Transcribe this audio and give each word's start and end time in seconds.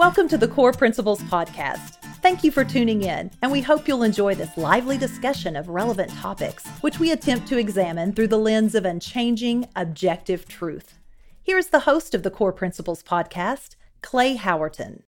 Welcome 0.00 0.28
to 0.28 0.38
the 0.38 0.48
Core 0.48 0.72
Principles 0.72 1.20
Podcast. 1.24 1.96
Thank 2.22 2.42
you 2.42 2.50
for 2.50 2.64
tuning 2.64 3.02
in, 3.02 3.30
and 3.42 3.52
we 3.52 3.60
hope 3.60 3.86
you'll 3.86 4.02
enjoy 4.02 4.34
this 4.34 4.56
lively 4.56 4.96
discussion 4.96 5.56
of 5.56 5.68
relevant 5.68 6.10
topics, 6.10 6.66
which 6.80 6.98
we 6.98 7.12
attempt 7.12 7.46
to 7.48 7.58
examine 7.58 8.14
through 8.14 8.28
the 8.28 8.38
lens 8.38 8.74
of 8.74 8.86
unchanging, 8.86 9.68
objective 9.76 10.48
truth. 10.48 10.98
Here's 11.42 11.66
the 11.66 11.80
host 11.80 12.14
of 12.14 12.22
the 12.22 12.30
Core 12.30 12.54
Principles 12.54 13.02
Podcast, 13.02 13.76
Clay 14.00 14.38
Howerton. 14.38 15.02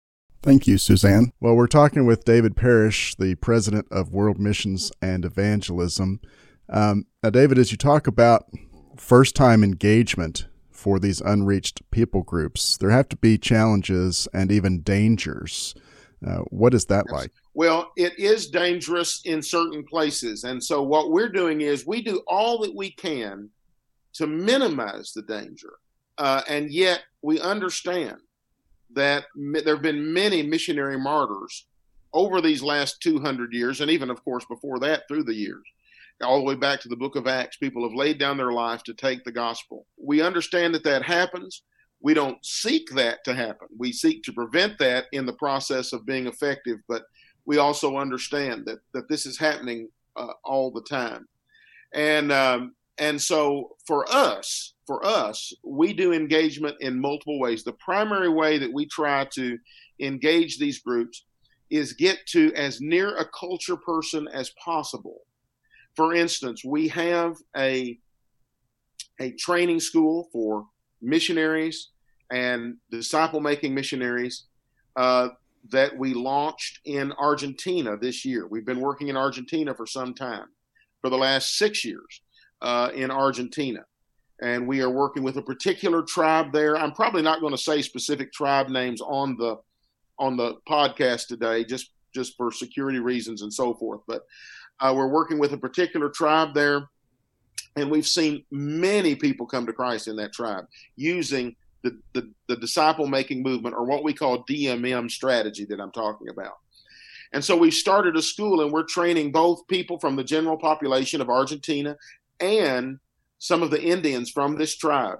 Thank 0.42 0.66
you, 0.66 0.80
Suzanne. 0.80 1.34
Well, 1.40 1.54
we're 1.54 1.68
talking 1.68 2.08
with 2.08 2.26
David 2.26 2.56
Parrish, 2.56 3.14
the 3.14 3.36
president 3.36 3.86
of 3.92 4.12
World 4.12 4.40
Missions 4.40 4.92
and 5.04 5.24
Evangelism. 5.24 6.20
Um, 6.68 7.06
now, 7.22 7.30
David, 7.30 7.60
as 7.60 7.70
you 7.70 7.78
talk 7.78 8.08
about 8.08 8.48
first 8.98 9.36
time 9.36 9.64
engagement 9.64 10.48
for 10.80 10.98
these 10.98 11.20
unreached 11.20 11.82
people 11.92 12.24
groups. 12.24 12.78
There 12.78 12.90
have 12.90 13.10
to 13.10 13.18
be 13.18 13.38
challenges 13.38 14.28
and 14.34 14.50
even 14.52 14.82
dangers. 14.82 15.76
Uh, 16.26 16.40
what 16.50 16.74
is 16.74 16.86
that 16.86 17.12
like? 17.12 17.32
Well, 17.54 17.92
it 17.98 18.18
is 18.18 18.48
dangerous 18.48 19.22
in 19.26 19.42
certain 19.42 19.84
places. 19.84 20.46
And 20.46 20.64
so, 20.64 20.82
what 20.82 21.12
we're 21.12 21.30
doing 21.30 21.62
is 21.62 21.86
we 21.86 22.02
do 22.02 22.22
all 22.28 22.60
that 22.60 22.76
we 22.76 22.92
can 22.92 23.50
to 24.14 24.26
minimize 24.26 25.12
the 25.14 25.22
danger. 25.22 25.74
Uh, 26.18 26.42
and 26.48 26.72
yet, 26.72 27.02
we 27.22 27.40
understand 27.40 28.18
that 28.94 29.26
there 29.36 29.76
have 29.76 29.84
been 29.84 30.14
many 30.14 30.44
missionary 30.44 30.98
martyrs 30.98 31.68
over 32.14 32.42
these 32.42 32.64
last 32.64 33.02
200 33.02 33.54
years, 33.54 33.82
and 33.82 33.92
even, 33.92 34.10
of 34.10 34.24
course, 34.24 34.46
before 34.46 34.80
that, 34.80 35.08
through 35.08 35.24
the 35.24 35.36
years 35.36 35.64
all 36.22 36.38
the 36.38 36.44
way 36.44 36.56
back 36.56 36.82
to 36.82 36.90
the 36.90 36.96
book 36.96 37.16
of 37.16 37.28
Acts, 37.28 37.58
people 37.58 37.84
have 37.84 37.96
laid 37.96 38.20
down 38.20 38.38
their 38.38 38.52
life 38.52 38.84
to 38.84 38.94
take 38.94 39.24
the 39.24 39.32
gospel. 39.32 39.86
We 39.98 40.22
understand 40.22 40.74
that 40.76 40.84
that 40.84 41.04
happens. 41.04 41.64
We 42.02 42.14
don't 42.14 42.44
seek 42.46 42.90
that 42.92 43.24
to 43.26 43.34
happen. 43.34 43.68
We 43.78 43.92
seek 43.92 44.24
to 44.24 44.34
prevent 44.34 44.78
that 44.80 45.06
in 45.12 45.26
the 45.26 45.34
process 45.34 45.94
of 45.94 46.06
being 46.06 46.28
effective, 46.28 46.80
but 46.88 47.04
we 47.46 47.58
also 47.58 47.98
understand 47.98 48.66
that, 48.66 48.80
that 48.94 49.10
this 49.10 49.26
is 49.26 49.38
happening 49.38 49.90
uh, 50.16 50.34
all 50.44 50.72
the 50.72 50.84
time. 50.84 51.28
And, 51.94 52.32
um, 52.32 52.76
and 52.98 53.22
so 53.22 53.76
for 53.86 54.06
us, 54.10 54.74
for 54.86 55.06
us, 55.06 55.54
we 55.64 55.94
do 55.94 56.14
engagement 56.14 56.78
in 56.80 57.00
multiple 57.00 57.40
ways. 57.40 57.64
The 57.64 57.74
primary 57.74 58.30
way 58.30 58.58
that 58.58 58.72
we 58.72 58.86
try 58.86 59.26
to 59.34 59.58
engage 60.00 60.58
these 60.58 60.80
groups 60.80 61.26
is 61.70 61.94
get 61.94 62.18
to 62.28 62.54
as 62.56 62.82
near 62.82 63.16
a 63.18 63.26
culture 63.26 63.78
person 63.78 64.28
as 64.34 64.52
possible 64.64 65.22
for 66.00 66.14
instance, 66.14 66.64
we 66.64 66.88
have 66.88 67.36
a 67.58 68.00
a 69.20 69.32
training 69.32 69.82
school 69.82 70.30
for 70.32 70.66
missionaries 71.02 71.90
and 72.32 72.78
disciple 72.90 73.42
making 73.42 73.76
missionaries 73.76 74.46
uh, 74.96 75.28
that 75.72 75.98
we 75.98 76.14
launched 76.14 76.80
in 76.86 77.12
Argentina 77.20 77.98
this 77.98 78.24
year. 78.24 78.48
We've 78.48 78.66
been 78.66 78.80
working 78.80 79.10
in 79.10 79.18
Argentina 79.18 79.76
for 79.76 79.86
some 79.86 80.14
time, 80.14 80.46
for 81.02 81.10
the 81.10 81.18
last 81.18 81.58
six 81.58 81.84
years 81.84 82.22
uh, 82.62 82.92
in 82.96 83.12
Argentina. 83.12 83.82
And 84.42 84.70
we 84.70 84.82
are 84.82 84.90
working 84.90 85.22
with 85.22 85.36
a 85.36 85.42
particular 85.42 86.02
tribe 86.02 86.54
there. 86.54 86.78
I'm 86.78 86.94
probably 86.94 87.24
not 87.24 87.42
going 87.42 87.52
to 87.52 87.62
say 87.62 87.82
specific 87.82 88.32
tribe 88.32 88.70
names 88.70 89.02
on 89.02 89.36
the 89.36 89.58
on 90.18 90.38
the 90.38 90.60
podcast 90.66 91.28
today, 91.28 91.66
just 91.66 91.92
just 92.16 92.38
for 92.38 92.54
security 92.54 93.00
reasons 93.00 93.42
and 93.42 93.54
so 93.54 93.74
forth. 93.74 94.00
But 94.08 94.22
uh, 94.80 94.94
we're 94.96 95.08
working 95.08 95.40
with 95.40 95.54
a 95.54 95.58
particular 95.58 96.10
tribe 96.10 96.54
there, 96.54 96.90
and 97.76 97.90
we've 97.90 98.08
seen 98.08 98.44
many 98.52 99.16
people 99.16 99.46
come 99.46 99.66
to 99.66 99.74
Christ 99.74 100.08
in 100.08 100.16
that 100.18 100.34
tribe 100.34 100.66
using 100.96 101.56
the, 101.82 101.98
the, 102.14 102.30
the 102.48 102.58
disciple 102.58 103.08
making 103.08 103.44
movement 103.44 103.76
or 103.76 103.86
what 103.86 104.04
we 104.04 104.14
call 104.14 104.44
DMM 104.44 105.10
strategy 105.10 105.66
that 105.66 105.80
I'm 105.80 105.92
talking 105.92 106.30
about. 106.30 106.58
And 107.32 107.44
so 107.44 107.56
we've 107.56 107.74
started 107.74 108.16
a 108.16 108.22
school 108.22 108.62
and 108.62 108.72
we're 108.72 108.84
training 108.84 109.32
both 109.32 109.68
people 109.68 110.00
from 110.00 110.16
the 110.16 110.24
general 110.24 110.58
population 110.58 111.22
of 111.22 111.30
Argentina 111.30 111.96
and 112.40 113.00
some 113.38 113.62
of 113.62 113.72
the 113.72 113.82
Indians 113.82 114.32
from 114.32 114.58
this 114.58 114.76
tribe. 114.76 115.20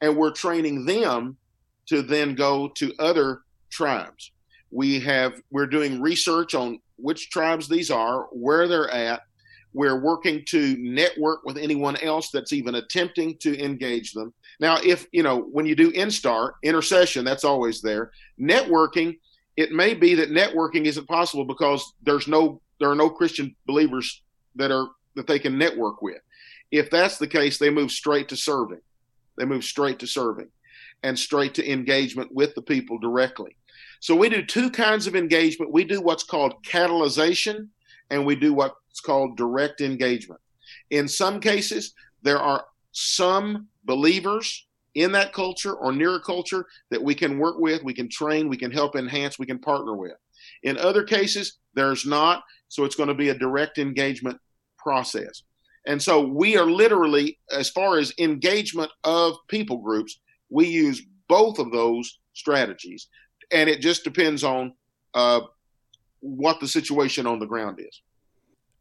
And 0.00 0.16
we're 0.16 0.32
training 0.32 0.84
them 0.84 1.38
to 1.86 2.02
then 2.02 2.34
go 2.34 2.68
to 2.76 2.92
other 2.98 3.40
tribes. 3.70 4.32
We 4.70 5.00
have 5.00 5.40
we're 5.50 5.66
doing 5.66 6.00
research 6.00 6.54
on 6.54 6.80
which 6.96 7.30
tribes 7.30 7.68
these 7.68 7.90
are, 7.90 8.24
where 8.32 8.68
they're 8.68 8.90
at. 8.90 9.22
We're 9.72 10.00
working 10.00 10.42
to 10.48 10.76
network 10.78 11.44
with 11.44 11.58
anyone 11.58 11.96
else 11.98 12.30
that's 12.30 12.52
even 12.52 12.76
attempting 12.76 13.36
to 13.38 13.62
engage 13.62 14.12
them. 14.12 14.32
Now, 14.58 14.78
if 14.82 15.06
you 15.12 15.22
know 15.22 15.40
when 15.40 15.66
you 15.66 15.74
do 15.74 15.92
instar 15.92 16.52
intercession, 16.62 17.24
that's 17.24 17.44
always 17.44 17.82
there. 17.82 18.10
Networking, 18.40 19.18
it 19.56 19.72
may 19.72 19.94
be 19.94 20.14
that 20.14 20.30
networking 20.30 20.86
isn't 20.86 21.08
possible 21.08 21.44
because 21.44 21.92
there's 22.02 22.26
no 22.26 22.60
there 22.80 22.90
are 22.90 22.96
no 22.96 23.10
Christian 23.10 23.54
believers 23.66 24.22
that 24.54 24.70
are 24.70 24.88
that 25.14 25.26
they 25.26 25.38
can 25.38 25.58
network 25.58 26.02
with. 26.02 26.20
If 26.70 26.90
that's 26.90 27.18
the 27.18 27.28
case, 27.28 27.58
they 27.58 27.70
move 27.70 27.90
straight 27.90 28.28
to 28.28 28.36
serving. 28.36 28.80
They 29.36 29.44
move 29.44 29.64
straight 29.64 29.98
to 30.00 30.06
serving 30.06 30.48
and 31.02 31.18
straight 31.18 31.54
to 31.54 31.70
engagement 31.70 32.32
with 32.32 32.54
the 32.54 32.62
people 32.62 32.98
directly. 32.98 33.56
So 34.00 34.14
we 34.14 34.28
do 34.28 34.44
two 34.44 34.70
kinds 34.70 35.06
of 35.06 35.16
engagement. 35.16 35.72
We 35.72 35.84
do 35.84 36.00
what's 36.00 36.24
called 36.24 36.62
catalyzation 36.64 37.68
and 38.10 38.24
we 38.24 38.36
do 38.36 38.54
what's 38.54 39.00
called 39.00 39.36
direct 39.36 39.80
engagement. 39.80 40.40
In 40.90 41.08
some 41.08 41.40
cases, 41.40 41.94
there 42.22 42.38
are 42.38 42.64
some 42.92 43.68
believers 43.84 44.66
in 44.94 45.12
that 45.12 45.32
culture 45.32 45.74
or 45.74 45.92
near 45.92 46.16
a 46.16 46.20
culture 46.20 46.66
that 46.90 47.02
we 47.02 47.14
can 47.14 47.38
work 47.38 47.58
with, 47.58 47.82
we 47.84 47.92
can 47.92 48.08
train, 48.08 48.48
we 48.48 48.56
can 48.56 48.70
help 48.70 48.96
enhance, 48.96 49.38
we 49.38 49.46
can 49.46 49.58
partner 49.58 49.94
with. 49.94 50.16
In 50.62 50.78
other 50.78 51.04
cases, 51.04 51.58
there's 51.74 52.06
not. 52.06 52.42
So 52.68 52.84
it's 52.84 52.96
going 52.96 53.08
to 53.08 53.14
be 53.14 53.28
a 53.28 53.38
direct 53.38 53.78
engagement 53.78 54.38
process. 54.78 55.42
And 55.86 56.02
so 56.02 56.20
we 56.20 56.56
are 56.56 56.66
literally, 56.66 57.38
as 57.52 57.70
far 57.70 57.98
as 57.98 58.12
engagement 58.18 58.90
of 59.04 59.36
people 59.48 59.78
groups, 59.78 60.18
we 60.48 60.66
use 60.66 61.02
both 61.28 61.58
of 61.58 61.70
those 61.70 62.18
strategies 62.34 63.08
and 63.50 63.68
it 63.68 63.80
just 63.80 64.04
depends 64.04 64.44
on 64.44 64.74
uh, 65.14 65.40
what 66.20 66.60
the 66.60 66.68
situation 66.68 67.26
on 67.26 67.38
the 67.38 67.46
ground 67.46 67.78
is. 67.80 68.02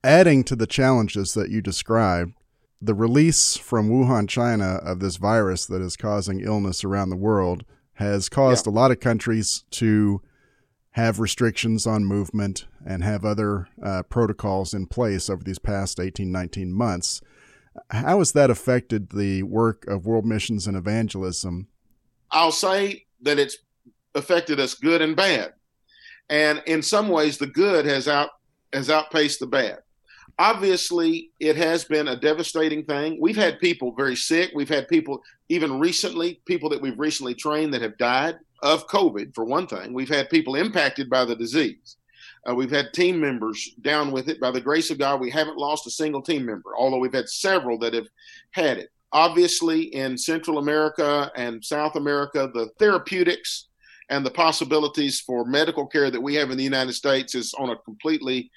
Adding 0.04 0.44
to 0.46 0.56
the 0.56 0.68
challenges 0.68 1.34
that 1.34 1.50
you 1.50 1.62
described, 1.62 2.34
the 2.82 2.94
release 2.94 3.58
from 3.58 3.90
Wuhan, 3.90 4.30
China, 4.30 4.76
of 4.84 5.00
this 5.00 5.16
virus 5.18 5.66
that 5.66 5.82
is 5.82 5.98
causing 5.98 6.42
illness 6.42 6.84
around 6.84 7.10
the 7.10 7.16
world 7.16 7.66
has 7.94 8.30
caused 8.30 8.66
yeah. 8.66 8.72
a 8.72 8.74
lot 8.74 8.92
of 8.92 9.00
countries 9.00 9.64
to 9.72 10.22
have 10.92 11.20
restrictions 11.20 11.88
on 11.88 12.06
movement 12.06 12.68
and 12.86 13.04
have 13.04 13.26
other 13.26 13.68
uh, 13.84 14.04
protocols 14.04 14.74
in 14.74 14.86
place 14.86 15.30
over 15.30 15.44
these 15.44 15.60
past 15.60 16.00
18, 16.00 16.32
19 16.32 16.72
months. 16.72 17.22
How 17.90 18.20
has 18.20 18.32
that 18.34 18.50
affected 18.50 19.10
the 19.10 19.44
work 19.44 19.86
of 19.88 20.06
world 20.06 20.26
missions 20.26 20.68
and 20.68 20.78
evangelism? 20.78 21.68
I'll 22.32 22.52
say 22.52 23.06
that 23.22 23.40
it's 23.40 23.58
affected 24.16 24.60
us 24.60 24.74
good 24.74 25.02
and 25.02 25.16
bad. 25.16 25.54
And 26.30 26.64
in 26.66 26.82
some 26.82 27.10
ways, 27.10 27.38
the 27.38 27.48
good 27.48 27.86
has 27.86 28.08
out 28.08 28.30
has 28.74 28.90
outpaced 28.90 29.40
the 29.40 29.48
bad. 29.48 29.80
Obviously, 30.38 31.32
it 31.40 31.56
has 31.56 31.86
been 31.86 32.10
a 32.10 32.20
devastating 32.20 32.84
thing. 32.84 33.18
We've 33.22 33.38
had 33.38 33.60
people 33.60 33.94
very 33.96 34.18
sick. 34.18 34.52
We've 34.54 34.68
had 34.68 34.90
people, 34.90 35.22
even 35.48 35.80
recently, 35.80 36.42
people 36.46 36.70
that 36.70 36.82
we've 36.82 37.00
recently 37.00 37.36
trained 37.36 37.74
that 37.74 37.82
have 37.82 37.98
died 37.98 38.36
of 38.62 38.88
COVID, 38.88 39.34
for 39.34 39.46
one 39.46 39.68
thing. 39.68 39.94
We've 39.94 40.10
had 40.10 40.30
people 40.30 40.56
impacted 40.56 41.10
by 41.10 41.24
the 41.24 41.36
disease. 41.36 41.98
Uh, 42.48 42.54
we've 42.54 42.72
had 42.72 42.94
team 42.94 43.20
members 43.20 43.72
down 43.82 44.12
with 44.12 44.28
it. 44.28 44.42
By 44.42 44.52
the 44.52 44.62
grace 44.62 44.92
of 44.92 44.98
God, 44.98 45.22
we 45.22 45.30
haven't 45.30 45.58
lost 45.58 45.88
a 45.88 45.92
single 45.92 46.22
team 46.22 46.46
member, 46.46 46.72
although 46.78 47.00
we've 47.00 47.14
had 47.14 47.30
several 47.30 47.78
that 47.80 47.94
have 47.94 48.08
had 48.52 48.78
it. 48.78 48.90
Obviously, 49.14 49.84
in 49.96 50.18
Central 50.18 50.58
America 50.58 51.32
and 51.36 51.64
South 51.64 51.96
America, 51.96 52.50
the 52.54 52.70
therapeutics 52.78 53.68
and 54.10 54.26
the 54.26 54.32
possibilities 54.32 55.20
for 55.20 55.46
medical 55.46 55.88
care 55.88 56.12
that 56.12 56.22
we 56.22 56.36
have 56.36 56.52
in 56.52 56.58
the 56.58 56.64
United 56.64 56.94
States 56.94 57.36
is 57.36 57.54
on 57.56 57.70
a 57.70 57.78
completely 57.78 58.52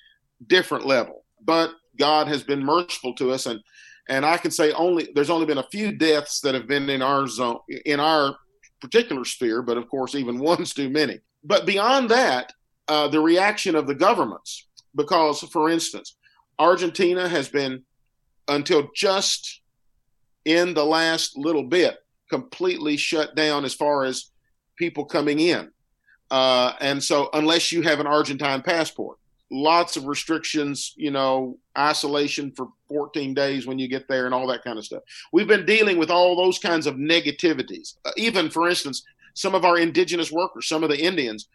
different 0.46 0.86
level. 0.86 1.24
But 1.42 1.72
God 1.98 2.28
has 2.28 2.42
been 2.42 2.64
merciful 2.64 3.14
to 3.14 3.32
us, 3.32 3.46
and 3.46 3.60
and 4.08 4.24
I 4.24 4.38
can 4.38 4.50
say 4.50 4.72
only 4.72 5.08
there's 5.14 5.30
only 5.30 5.46
been 5.46 5.58
a 5.58 5.68
few 5.70 5.92
deaths 5.92 6.40
that 6.40 6.54
have 6.54 6.66
been 6.66 6.88
in 6.90 7.02
our 7.02 7.26
zone 7.26 7.58
in 7.84 8.00
our 8.00 8.36
particular 8.80 9.24
sphere, 9.24 9.62
but 9.62 9.76
of 9.76 9.88
course 9.88 10.14
even 10.14 10.38
one's 10.50 10.74
too 10.74 10.90
many. 10.90 11.18
But 11.44 11.66
beyond 11.66 12.10
that, 12.10 12.52
uh, 12.88 13.08
the 13.08 13.20
reaction 13.20 13.74
of 13.74 13.86
the 13.86 13.94
governments, 13.94 14.66
because 14.94 15.40
for 15.40 15.68
instance, 15.68 16.16
Argentina 16.58 17.28
has 17.28 17.48
been 17.48 17.84
until 18.48 18.88
just 18.94 19.60
in 20.44 20.74
the 20.74 20.84
last 20.84 21.36
little 21.36 21.64
bit 21.64 21.98
completely 22.30 22.96
shut 22.96 23.34
down 23.34 23.64
as 23.64 23.74
far 23.74 24.04
as 24.04 24.30
people 24.78 25.04
coming 25.04 25.40
in. 25.40 25.70
Uh, 26.30 26.72
and 26.80 27.02
so, 27.02 27.30
unless 27.32 27.72
you 27.72 27.82
have 27.82 28.00
an 28.00 28.06
Argentine 28.06 28.62
passport, 28.62 29.18
lots 29.50 29.96
of 29.96 30.06
restrictions, 30.06 30.94
you 30.96 31.10
know, 31.10 31.58
isolation 31.76 32.52
for 32.52 32.68
14 32.88 33.34
days 33.34 33.66
when 33.66 33.78
you 33.78 33.88
get 33.88 34.08
there 34.08 34.26
and 34.26 34.34
all 34.34 34.46
that 34.46 34.62
kind 34.62 34.78
of 34.78 34.84
stuff. 34.84 35.02
We've 35.32 35.48
been 35.48 35.66
dealing 35.66 35.98
with 35.98 36.10
all 36.10 36.36
those 36.36 36.58
kinds 36.58 36.86
of 36.86 36.96
negativities. 36.96 37.94
Uh, 38.04 38.10
even, 38.16 38.50
for 38.50 38.68
instance, 38.68 39.02
some 39.34 39.54
of 39.54 39.64
our 39.64 39.78
indigenous 39.78 40.30
workers, 40.30 40.68
some 40.68 40.82
of 40.82 40.90
the 40.90 41.02
Indians, 41.02 41.48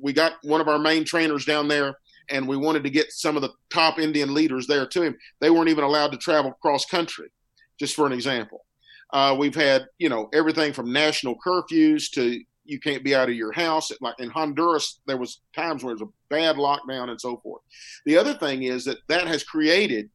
we 0.00 0.12
got 0.12 0.34
one 0.42 0.60
of 0.60 0.68
our 0.68 0.78
main 0.78 1.04
trainers 1.04 1.44
down 1.44 1.68
there, 1.68 1.96
and 2.30 2.46
we 2.46 2.56
wanted 2.56 2.82
to 2.84 2.90
get 2.90 3.12
some 3.12 3.36
of 3.36 3.42
the 3.42 3.52
top 3.70 3.98
Indian 3.98 4.34
leaders 4.34 4.66
there 4.66 4.86
to 4.86 5.02
him. 5.02 5.16
They 5.40 5.50
weren't 5.50 5.70
even 5.70 5.84
allowed 5.84 6.12
to 6.12 6.18
travel 6.18 6.52
cross 6.60 6.84
country, 6.84 7.30
just 7.78 7.94
for 7.94 8.06
an 8.06 8.12
example. 8.12 8.66
Uh, 9.10 9.34
we've 9.38 9.54
had, 9.54 9.86
you 9.98 10.10
know, 10.10 10.28
everything 10.34 10.72
from 10.72 10.92
national 10.92 11.36
curfews 11.36 12.10
to 12.10 12.42
you 12.68 12.78
can't 12.78 13.02
be 13.02 13.14
out 13.14 13.28
of 13.28 13.34
your 13.34 13.52
house. 13.52 13.90
Like 14.00 14.14
in 14.18 14.28
Honduras, 14.28 15.00
there 15.06 15.16
was 15.16 15.40
times 15.54 15.82
where 15.82 15.92
it 15.92 16.00
was 16.00 16.08
a 16.08 16.12
bad 16.28 16.56
lockdown 16.56 17.08
and 17.08 17.20
so 17.20 17.38
forth. 17.38 17.62
The 18.04 18.16
other 18.16 18.34
thing 18.34 18.64
is 18.64 18.84
that 18.84 18.98
that 19.08 19.26
has 19.26 19.42
created, 19.42 20.10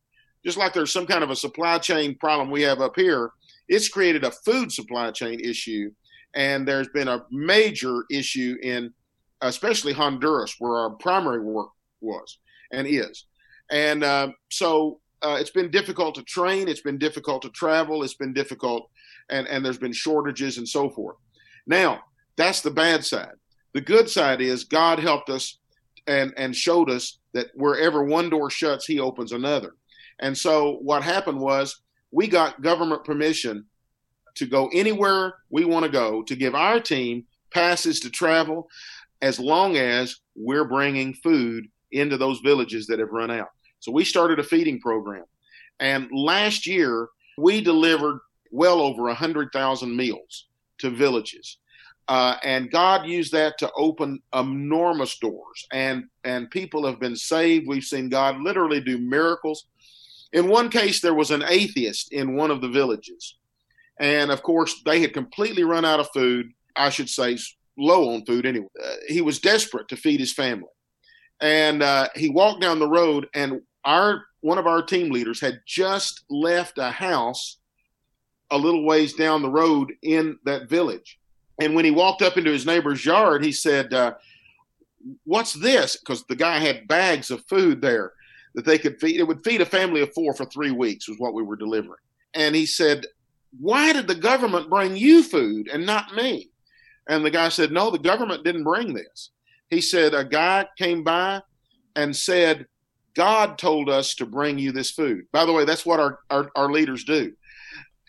just 0.46 0.58
like 0.58 0.74
there's 0.74 0.94
some 0.94 1.08
kind 1.08 1.24
of 1.24 1.32
a 1.32 1.36
supply 1.36 1.80
chain 1.80 2.16
problem 2.20 2.52
we 2.52 2.62
have 2.62 2.80
up 2.80 2.96
here, 2.96 3.32
it's 3.68 3.90
created 3.90 4.24
a 4.24 4.32
food 4.32 4.72
supply 4.72 5.12
chain 5.12 5.40
issue. 5.40 5.92
And 6.36 6.68
there's 6.68 6.90
been 6.90 7.08
a 7.08 7.26
major 7.32 8.04
issue 8.12 8.56
in, 8.62 8.94
especially 9.42 9.94
Honduras, 9.94 10.56
where 10.60 10.78
our 10.78 10.92
primary 10.92 11.42
work 11.42 11.70
was 12.02 12.40
and 12.72 12.88
is. 12.88 13.26
And 13.72 14.04
uh, 14.04 14.30
so 14.50 15.00
uh, 15.24 15.38
it's 15.40 15.52
been 15.52 15.72
difficult 15.72 16.16
to 16.16 16.24
train. 16.24 16.68
It's 16.68 16.82
been 16.82 16.98
difficult 16.98 17.42
to 17.44 17.50
travel. 17.50 18.04
It's 18.04 18.16
been 18.16 18.34
difficult, 18.34 18.90
and 19.30 19.48
and 19.48 19.66
there's 19.66 19.78
been 19.78 19.94
shortages 19.94 20.58
and 20.58 20.68
so 20.68 20.90
forth. 20.90 21.18
Now 21.66 22.02
that's 22.36 22.62
the 22.62 22.72
bad 22.72 23.06
side. 23.06 23.36
The 23.74 23.82
good 23.82 24.10
side 24.10 24.42
is 24.42 24.64
God 24.64 25.00
helped 25.00 25.30
us 25.30 25.58
and 26.08 26.34
and 26.38 26.56
showed 26.56 26.90
us 26.90 27.20
that 27.34 27.48
wherever 27.56 28.04
one 28.04 28.30
door 28.30 28.50
shuts, 28.50 28.86
He 28.86 29.00
opens 29.00 29.32
another. 29.32 29.76
And 30.20 30.38
so 30.38 30.78
what 30.82 31.04
happened 31.04 31.40
was 31.40 31.82
we 32.12 32.28
got 32.28 32.62
government 32.62 33.04
permission 33.04 33.66
to 34.36 34.46
go 34.46 34.70
anywhere 34.74 35.36
we 35.50 35.66
want 35.66 35.86
to 35.86 35.92
go 35.92 36.24
to 36.24 36.36
give 36.36 36.56
our 36.56 36.80
team 36.80 37.26
passes 37.52 38.00
to 38.02 38.10
travel 38.10 38.68
as 39.22 39.40
long 39.40 39.78
as 39.78 40.18
we're 40.36 40.66
bringing 40.66 41.14
food 41.14 41.66
into 41.92 42.18
those 42.18 42.40
villages 42.40 42.88
that 42.88 43.00
have 43.00 43.12
run 43.12 43.32
out. 43.32 43.50
So 43.80 43.92
we 43.92 44.04
started 44.04 44.40
a 44.40 44.44
feeding 44.44 44.80
program. 44.80 45.26
And 45.80 46.10
last 46.12 46.66
year, 46.66 47.10
we 47.38 47.62
delivered 47.62 48.20
well 48.52 48.82
over 48.82 49.04
100,000 49.04 49.96
meals 49.96 50.48
to 50.80 50.90
villages. 50.90 51.58
Uh, 52.08 52.36
and 52.44 52.70
God 52.70 53.08
used 53.08 53.32
that 53.32 53.58
to 53.60 53.72
open 53.78 54.22
enormous 54.34 55.18
doors, 55.20 55.66
and 55.72 56.06
and 56.26 56.52
people 56.52 56.86
have 56.86 57.00
been 57.00 57.16
saved. 57.16 57.68
We've 57.68 57.84
seen 57.84 58.10
God 58.10 58.42
literally 58.42 58.82
do 58.82 58.98
miracles. 58.98 59.66
In 60.34 60.50
one 60.50 60.70
case, 60.70 61.00
there 61.00 61.14
was 61.14 61.32
an 61.32 61.44
atheist 61.48 62.12
in 62.12 62.36
one 62.36 62.52
of 62.52 62.60
the 62.60 62.68
villages, 62.68 63.38
and 64.00 64.32
of 64.32 64.44
course, 64.44 64.82
they 64.86 65.00
had 65.00 65.14
completely 65.14 65.64
run 65.64 65.86
out 65.86 66.02
of 66.02 66.10
food. 66.14 66.52
I 66.76 66.90
should 66.90 67.10
say, 67.10 67.38
low 67.78 68.14
on 68.14 68.26
food 68.26 68.46
anyway. 68.46 68.68
Uh, 68.84 68.96
he 69.08 69.22
was 69.22 69.40
desperate 69.40 69.88
to 69.88 69.96
feed 69.96 70.20
his 70.20 70.34
family, 70.34 70.68
and 71.40 71.82
uh, 71.82 72.10
he 72.16 72.30
walked 72.30 72.62
down 72.62 72.80
the 72.80 72.90
road, 72.90 73.28
and 73.34 73.62
our 73.86 74.26
one 74.42 74.58
of 74.58 74.68
our 74.68 74.82
team 74.82 75.10
leaders 75.10 75.40
had 75.40 75.62
just 75.66 76.26
left 76.30 76.78
a 76.78 76.92
house 76.92 77.60
a 78.52 78.58
little 78.58 78.84
ways 78.84 79.14
down 79.14 79.42
the 79.42 79.50
road 79.50 79.94
in 80.02 80.38
that 80.44 80.70
village 80.70 81.18
and 81.60 81.76
when 81.76 81.86
he 81.86 81.92
walked 81.92 82.22
up 82.22 82.38
into 82.38 82.52
his 82.52 82.66
neighbor's 82.66 83.06
yard, 83.06 83.44
he 83.44 83.52
said, 83.52 83.94
uh, 83.94 84.14
What's 85.26 85.54
this? 85.54 85.98
Because 85.98 86.24
the 86.24 86.36
guy 86.36 86.60
had 86.60 86.88
bags 86.88 87.30
of 87.30 87.46
food 87.46 87.82
there 87.82 88.14
that 88.56 88.66
they 88.66 88.78
could 88.78 89.00
feed. 89.00 89.20
It 89.20 89.28
would 89.28 89.44
feed 89.44 89.62
a 89.62 89.66
family 89.66 90.02
of 90.02 90.14
four 90.14 90.34
for 90.34 90.46
three 90.46 90.72
weeks, 90.72 91.10
was 91.10 91.20
what 91.20 91.34
we 91.34 91.44
were 91.44 91.58
delivering. 91.58 92.00
And 92.34 92.56
he 92.56 92.66
said, 92.66 93.06
Why 93.60 93.92
did 93.92 94.08
the 94.08 94.16
government 94.16 94.70
bring 94.70 94.96
you 94.96 95.22
food 95.24 95.68
and 95.68 95.86
not 95.86 96.16
me? 96.16 96.52
And 97.10 97.26
the 97.26 97.32
guy 97.32 97.50
said, 97.50 97.72
No, 97.72 97.90
the 97.90 98.00
government 98.00 98.46
didn't 98.46 98.64
bring 98.64 98.94
this. 98.94 99.32
He 99.70 99.82
said, 99.82 100.14
A 100.14 100.24
guy 100.24 100.68
came 100.78 101.04
by 101.04 101.42
and 101.96 102.16
said, 102.16 102.66
God 103.14 103.58
told 103.58 103.90
us 103.90 104.16
to 104.16 104.26
bring 104.26 104.58
you 104.58 104.72
this 104.72 104.92
food. 104.92 105.26
By 105.32 105.46
the 105.46 105.52
way, 105.52 105.66
that's 105.66 105.86
what 105.86 106.00
our, 106.00 106.20
our, 106.30 106.50
our 106.56 106.72
leaders 106.72 107.04
do. 107.04 107.34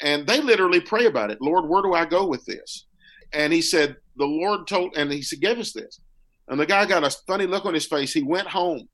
And 0.00 0.26
they 0.26 0.40
literally 0.40 0.80
pray 0.80 1.06
about 1.06 1.30
it. 1.30 1.42
Lord, 1.42 1.68
where 1.68 1.82
do 1.82 1.92
I 1.92 2.04
go 2.04 2.26
with 2.26 2.44
this? 2.46 2.86
And 3.34 3.52
he 3.52 3.62
said, 3.62 3.96
The 4.16 4.26
Lord 4.26 4.66
told, 4.66 4.96
and 4.96 5.10
he 5.12 5.22
said, 5.22 5.40
Give 5.40 5.58
us 5.58 5.72
this. 5.72 6.00
And 6.48 6.60
the 6.60 6.66
guy 6.66 6.86
got 6.86 7.04
a 7.04 7.10
funny 7.26 7.46
look 7.46 7.64
on 7.64 7.74
his 7.74 7.86
face. 7.86 8.12
He 8.12 8.22
went 8.22 8.48
home. 8.48 8.88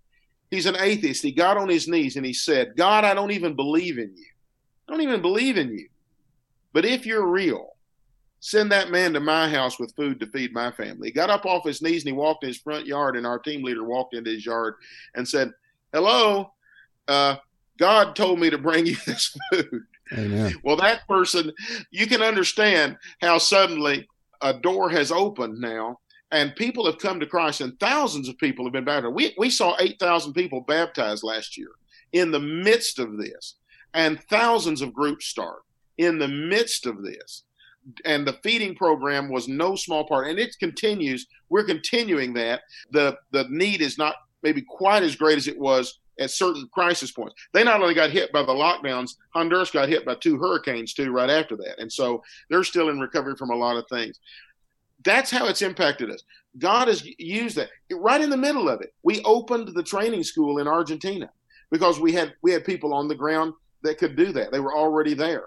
He's 0.50 0.66
an 0.66 0.76
atheist. 0.78 1.22
He 1.22 1.32
got 1.32 1.56
on 1.56 1.68
his 1.68 1.88
knees 1.88 2.16
and 2.16 2.26
he 2.26 2.32
said, 2.32 2.76
God, 2.76 3.04
I 3.04 3.14
don't 3.14 3.30
even 3.30 3.54
believe 3.54 3.98
in 3.98 4.12
you. 4.16 4.26
I 4.88 4.92
don't 4.92 5.02
even 5.02 5.22
believe 5.22 5.56
in 5.56 5.70
you. 5.70 5.88
But 6.72 6.84
if 6.84 7.06
you're 7.06 7.26
real, 7.26 7.70
send 8.40 8.72
that 8.72 8.90
man 8.90 9.12
to 9.12 9.20
my 9.20 9.48
house 9.48 9.78
with 9.78 9.94
food 9.94 10.18
to 10.20 10.26
feed 10.26 10.52
my 10.52 10.72
family. 10.72 11.08
He 11.08 11.12
got 11.12 11.30
up 11.30 11.46
off 11.46 11.66
his 11.66 11.82
knees 11.82 12.02
and 12.02 12.12
he 12.12 12.18
walked 12.18 12.42
in 12.42 12.48
his 12.48 12.58
front 12.58 12.86
yard, 12.86 13.16
and 13.16 13.26
our 13.26 13.38
team 13.38 13.62
leader 13.62 13.84
walked 13.84 14.14
into 14.14 14.30
his 14.30 14.44
yard 14.46 14.74
and 15.14 15.26
said, 15.26 15.52
Hello, 15.92 16.52
uh, 17.06 17.36
God 17.78 18.16
told 18.16 18.40
me 18.40 18.50
to 18.50 18.58
bring 18.58 18.86
you 18.86 18.96
this 19.06 19.36
food. 19.52 19.84
Amen. 20.12 20.54
Well, 20.64 20.76
that 20.76 21.06
person, 21.06 21.52
you 21.90 22.06
can 22.06 22.22
understand 22.22 22.96
how 23.20 23.38
suddenly 23.38 24.08
a 24.42 24.54
door 24.54 24.90
has 24.90 25.12
opened 25.12 25.60
now 25.60 25.98
and 26.32 26.54
people 26.54 26.86
have 26.86 26.98
come 26.98 27.18
to 27.20 27.26
Christ, 27.26 27.60
and 27.60 27.78
thousands 27.80 28.28
of 28.28 28.38
people 28.38 28.64
have 28.64 28.72
been 28.72 28.84
baptized. 28.84 29.14
We, 29.14 29.34
we 29.36 29.50
saw 29.50 29.76
8,000 29.80 30.32
people 30.32 30.60
baptized 30.60 31.24
last 31.24 31.56
year 31.56 31.70
in 32.12 32.30
the 32.30 32.40
midst 32.40 32.98
of 32.98 33.18
this, 33.18 33.56
and 33.94 34.22
thousands 34.24 34.80
of 34.80 34.94
groups 34.94 35.26
start 35.26 35.62
in 35.98 36.18
the 36.18 36.28
midst 36.28 36.86
of 36.86 37.02
this. 37.02 37.44
And 38.04 38.26
the 38.26 38.38
feeding 38.44 38.74
program 38.74 39.30
was 39.30 39.48
no 39.48 39.74
small 39.74 40.06
part, 40.06 40.28
and 40.28 40.38
it 40.38 40.54
continues. 40.60 41.26
We're 41.48 41.64
continuing 41.64 42.34
that. 42.34 42.60
The 42.92 43.16
the 43.32 43.46
need 43.48 43.80
is 43.80 43.96
not 43.96 44.16
maybe 44.42 44.62
quite 44.62 45.02
as 45.02 45.16
great 45.16 45.38
as 45.38 45.48
it 45.48 45.58
was 45.58 45.98
at 46.20 46.30
certain 46.30 46.68
crisis 46.72 47.10
points. 47.10 47.34
They 47.52 47.64
not 47.64 47.80
only 47.80 47.94
got 47.94 48.10
hit 48.10 48.30
by 48.32 48.42
the 48.42 48.52
lockdowns, 48.52 49.12
Honduras 49.34 49.70
got 49.70 49.88
hit 49.88 50.04
by 50.04 50.14
two 50.16 50.38
hurricanes 50.38 50.94
too 50.94 51.10
right 51.10 51.30
after 51.30 51.56
that. 51.56 51.78
And 51.78 51.90
so 51.90 52.22
they're 52.48 52.62
still 52.62 52.90
in 52.90 53.00
recovery 53.00 53.34
from 53.36 53.50
a 53.50 53.56
lot 53.56 53.76
of 53.76 53.86
things. 53.88 54.20
That's 55.02 55.30
how 55.30 55.48
it's 55.48 55.62
impacted 55.62 56.10
us. 56.10 56.22
God 56.58 56.88
has 56.88 57.06
used 57.18 57.56
that 57.56 57.70
right 57.90 58.20
in 58.20 58.30
the 58.30 58.36
middle 58.36 58.68
of 58.68 58.82
it. 58.82 58.92
We 59.02 59.22
opened 59.22 59.68
the 59.68 59.82
training 59.82 60.24
school 60.24 60.58
in 60.58 60.68
Argentina 60.68 61.30
because 61.70 61.98
we 61.98 62.12
had 62.12 62.34
we 62.42 62.52
had 62.52 62.64
people 62.64 62.92
on 62.92 63.08
the 63.08 63.14
ground 63.14 63.54
that 63.82 63.98
could 63.98 64.16
do 64.16 64.32
that. 64.32 64.52
They 64.52 64.60
were 64.60 64.76
already 64.76 65.14
there. 65.14 65.44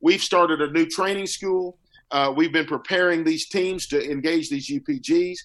We've 0.00 0.22
started 0.22 0.60
a 0.60 0.70
new 0.70 0.86
training 0.86 1.26
school. 1.26 1.78
Uh, 2.10 2.32
we've 2.34 2.52
been 2.52 2.66
preparing 2.66 3.22
these 3.22 3.48
teams 3.48 3.86
to 3.88 4.10
engage 4.10 4.48
these 4.48 4.68
UPGs. 4.68 5.38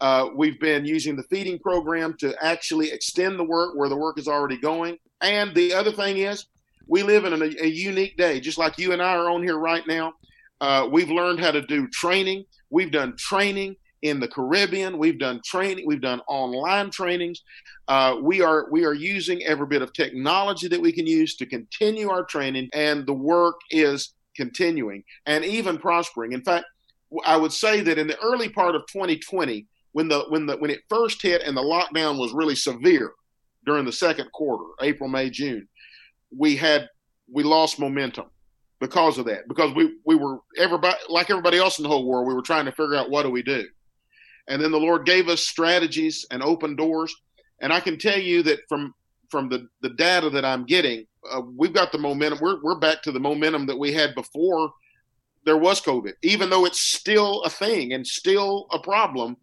Uh, 0.00 0.28
we've 0.34 0.60
been 0.60 0.84
using 0.84 1.16
the 1.16 1.22
feeding 1.24 1.58
program 1.58 2.14
to 2.18 2.34
actually 2.44 2.90
extend 2.90 3.38
the 3.38 3.44
work 3.44 3.74
where 3.76 3.88
the 3.88 3.96
work 3.96 4.18
is 4.18 4.28
already 4.28 4.58
going. 4.58 4.98
And 5.20 5.54
the 5.54 5.72
other 5.72 5.92
thing 5.92 6.18
is, 6.18 6.46
we 6.86 7.02
live 7.02 7.24
in 7.24 7.32
a, 7.32 7.64
a 7.64 7.66
unique 7.66 8.16
day, 8.16 8.38
just 8.40 8.58
like 8.58 8.78
you 8.78 8.92
and 8.92 9.02
I 9.02 9.16
are 9.16 9.30
on 9.30 9.42
here 9.42 9.58
right 9.58 9.86
now. 9.86 10.12
Uh, 10.60 10.88
we've 10.90 11.10
learned 11.10 11.40
how 11.40 11.50
to 11.50 11.62
do 11.62 11.88
training. 11.88 12.44
We've 12.70 12.90
done 12.90 13.16
training 13.16 13.76
in 14.02 14.20
the 14.20 14.28
Caribbean. 14.28 14.98
We've 14.98 15.18
done 15.18 15.40
training. 15.44 15.84
We've 15.86 16.00
done 16.00 16.20
online 16.28 16.90
trainings. 16.90 17.42
Uh, 17.88 18.16
we 18.22 18.42
are 18.42 18.68
we 18.70 18.84
are 18.84 18.94
using 18.94 19.42
every 19.44 19.66
bit 19.66 19.82
of 19.82 19.92
technology 19.92 20.68
that 20.68 20.80
we 20.80 20.92
can 20.92 21.06
use 21.06 21.36
to 21.36 21.46
continue 21.46 22.10
our 22.10 22.24
training, 22.24 22.68
and 22.72 23.06
the 23.06 23.12
work 23.12 23.56
is 23.70 24.14
continuing 24.36 25.02
and 25.26 25.44
even 25.44 25.78
prospering. 25.78 26.32
In 26.32 26.42
fact, 26.42 26.66
I 27.24 27.36
would 27.36 27.52
say 27.52 27.80
that 27.80 27.98
in 27.98 28.06
the 28.06 28.18
early 28.20 28.48
part 28.48 28.74
of 28.74 28.82
2020, 28.92 29.66
when 29.96 30.08
the 30.08 30.26
when 30.28 30.44
the 30.44 30.58
when 30.58 30.70
it 30.70 30.82
first 30.90 31.22
hit 31.22 31.40
and 31.40 31.56
the 31.56 31.62
lockdown 31.62 32.18
was 32.18 32.34
really 32.34 32.54
severe 32.54 33.14
during 33.64 33.86
the 33.86 33.92
second 33.92 34.30
quarter, 34.30 34.64
April, 34.82 35.08
May, 35.08 35.30
June, 35.30 35.66
we 36.36 36.54
had 36.54 36.90
we 37.32 37.42
lost 37.42 37.78
momentum 37.78 38.26
because 38.78 39.16
of 39.16 39.24
that. 39.24 39.48
Because 39.48 39.74
we 39.74 39.96
we 40.04 40.14
were 40.14 40.40
everybody 40.58 40.98
like 41.08 41.30
everybody 41.30 41.56
else 41.56 41.78
in 41.78 41.82
the 41.82 41.88
whole 41.88 42.06
world, 42.06 42.28
we 42.28 42.34
were 42.34 42.42
trying 42.42 42.66
to 42.66 42.72
figure 42.72 42.94
out 42.94 43.08
what 43.08 43.22
do 43.22 43.30
we 43.30 43.42
do. 43.42 43.66
And 44.48 44.60
then 44.60 44.70
the 44.70 44.78
Lord 44.78 45.06
gave 45.06 45.30
us 45.30 45.48
strategies 45.48 46.26
and 46.30 46.42
open 46.42 46.76
doors. 46.76 47.16
And 47.62 47.72
I 47.72 47.80
can 47.80 47.96
tell 47.96 48.20
you 48.20 48.42
that 48.42 48.58
from 48.68 48.92
from 49.30 49.48
the, 49.48 49.66
the 49.80 49.88
data 49.88 50.28
that 50.28 50.44
I'm 50.44 50.66
getting, 50.66 51.06
uh, 51.32 51.40
we've 51.56 51.72
got 51.72 51.90
the 51.90 51.96
momentum. 51.96 52.40
We're, 52.42 52.62
we're 52.62 52.78
back 52.78 53.00
to 53.04 53.12
the 53.12 53.18
momentum 53.18 53.64
that 53.64 53.78
we 53.78 53.94
had 53.94 54.14
before 54.14 54.72
there 55.46 55.56
was 55.56 55.80
COVID, 55.80 56.12
even 56.22 56.50
though 56.50 56.66
it's 56.66 56.82
still 56.82 57.42
a 57.44 57.48
thing 57.50 57.94
and 57.94 58.06
still 58.06 58.66
a 58.72 58.78
problem 58.78 59.38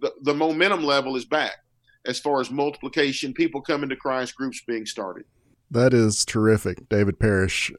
the, 0.00 0.12
the 0.22 0.34
momentum 0.34 0.84
level 0.84 1.16
is 1.16 1.24
back 1.24 1.58
as 2.06 2.18
far 2.18 2.40
as 2.40 2.50
multiplication, 2.50 3.34
people 3.34 3.60
coming 3.60 3.88
to 3.88 3.96
Christ, 3.96 4.34
groups 4.34 4.62
being 4.66 4.86
started. 4.86 5.24
That 5.70 5.92
is 5.92 6.24
terrific, 6.24 6.88
David 6.88 7.18
Parrish. 7.18 7.70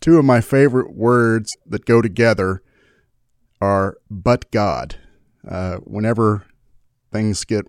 Two 0.00 0.18
of 0.18 0.24
my 0.24 0.40
favorite 0.40 0.94
words 0.94 1.56
that 1.66 1.84
go 1.84 2.00
together 2.00 2.62
are 3.60 3.98
but 4.10 4.50
God. 4.50 4.96
Uh, 5.46 5.76
whenever 5.78 6.46
things 7.12 7.44
get 7.44 7.66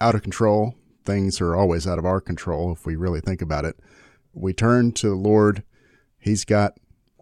out 0.00 0.14
of 0.14 0.22
control, 0.22 0.74
things 1.04 1.40
are 1.40 1.54
always 1.54 1.86
out 1.86 1.98
of 1.98 2.06
our 2.06 2.20
control 2.20 2.72
if 2.72 2.86
we 2.86 2.96
really 2.96 3.20
think 3.20 3.42
about 3.42 3.64
it. 3.64 3.78
We 4.32 4.54
turn 4.54 4.92
to 4.92 5.08
the 5.08 5.14
Lord, 5.14 5.64
He's 6.20 6.44
got 6.44 6.78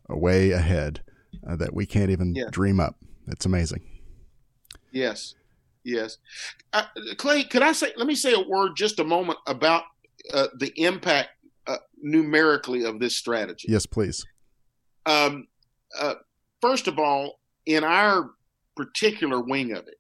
a 0.09 0.18
way 0.18 0.50
ahead 0.50 1.02
uh, 1.47 1.57
that 1.57 1.73
we 1.73 1.87
can't 1.87 2.11
even 2.11 2.35
yeah. 2.35 2.47
dream 2.50 2.80
up. 2.80 2.97
It's 3.28 3.47
amazing. 3.47 3.83
Yes. 4.90 5.35
Yes. 5.85 6.19
Uh, 6.73 6.85
Clay, 7.17 7.45
could 7.45 7.63
I 7.63 7.73
say, 7.73 7.93
let 7.97 8.07
me 8.07 8.15
say 8.15 8.35
a 8.35 8.41
word 8.41 8.73
just 8.77 8.99
a 8.99 9.05
moment 9.05 9.39
about 9.47 9.85
uh, 10.33 10.49
the 10.59 10.73
impact 10.81 11.31
uh, 11.67 11.77
numerically 12.01 12.85
of 12.85 12.99
this 12.99 13.17
strategy. 13.17 13.69
Yes, 13.71 13.87
please. 13.87 14.25
Um, 15.07 15.47
uh, 15.99 16.15
first 16.61 16.89
of 16.89 16.99
all, 16.99 17.41
in 17.67 17.85
our 17.85 18.31
particular 18.77 19.41
wing 19.41 19.73
of 19.73 19.87
it, 19.89 19.97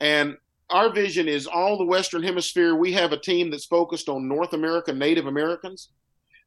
and 0.00 0.36
our 0.70 0.92
vision 0.92 1.28
is 1.28 1.46
all 1.46 1.76
the 1.76 1.84
Western 1.84 2.22
Hemisphere. 2.22 2.74
We 2.74 2.92
have 2.92 3.12
a 3.12 3.18
team 3.18 3.50
that's 3.50 3.66
focused 3.66 4.08
on 4.08 4.28
North 4.28 4.52
America 4.52 4.92
Native 4.92 5.26
Americans. 5.26 5.90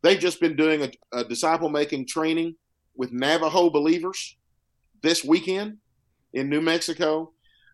They've 0.02 0.20
just 0.20 0.40
been 0.40 0.56
doing 0.56 0.84
a, 0.84 0.92
a 1.20 1.24
disciple 1.24 1.70
making 1.70 2.08
training 2.08 2.56
with 2.96 3.12
Navajo 3.12 3.70
believers 3.70 4.38
this 5.02 5.24
weekend 5.24 5.78
in 6.34 6.50
New 6.50 6.62
Mexico. 6.62 7.33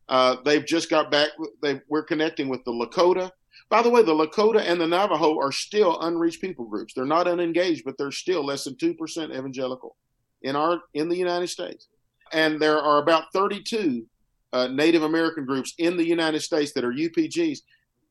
Uh, 0.09 0.37
they've 0.43 0.65
just 0.65 0.89
got 0.89 1.11
back. 1.11 1.29
They, 1.61 1.81
we're 1.87 2.03
connecting 2.03 2.49
with 2.49 2.63
the 2.65 2.71
Lakota. 2.71 3.31
By 3.69 3.83
the 3.83 3.89
way, 3.89 4.01
the 4.01 4.13
Lakota 4.13 4.59
and 4.59 4.81
the 4.81 4.87
Navajo 4.87 5.37
are 5.39 5.51
still 5.51 5.99
unreached 6.01 6.41
people 6.41 6.65
groups. 6.65 6.93
They're 6.93 7.05
not 7.05 7.27
unengaged, 7.27 7.83
but 7.85 7.97
they're 7.97 8.11
still 8.11 8.43
less 8.43 8.63
than 8.63 8.75
two 8.75 8.95
percent 8.95 9.31
evangelical 9.31 9.95
in 10.41 10.55
our 10.55 10.81
in 10.95 11.07
the 11.07 11.15
United 11.15 11.47
States. 11.47 11.87
And 12.33 12.59
there 12.59 12.79
are 12.79 13.01
about 13.01 13.31
32 13.33 14.05
uh, 14.53 14.67
Native 14.67 15.03
American 15.03 15.45
groups 15.45 15.73
in 15.77 15.97
the 15.97 16.05
United 16.05 16.41
States 16.41 16.73
that 16.73 16.83
are 16.83 16.91
UPGs, 16.91 17.59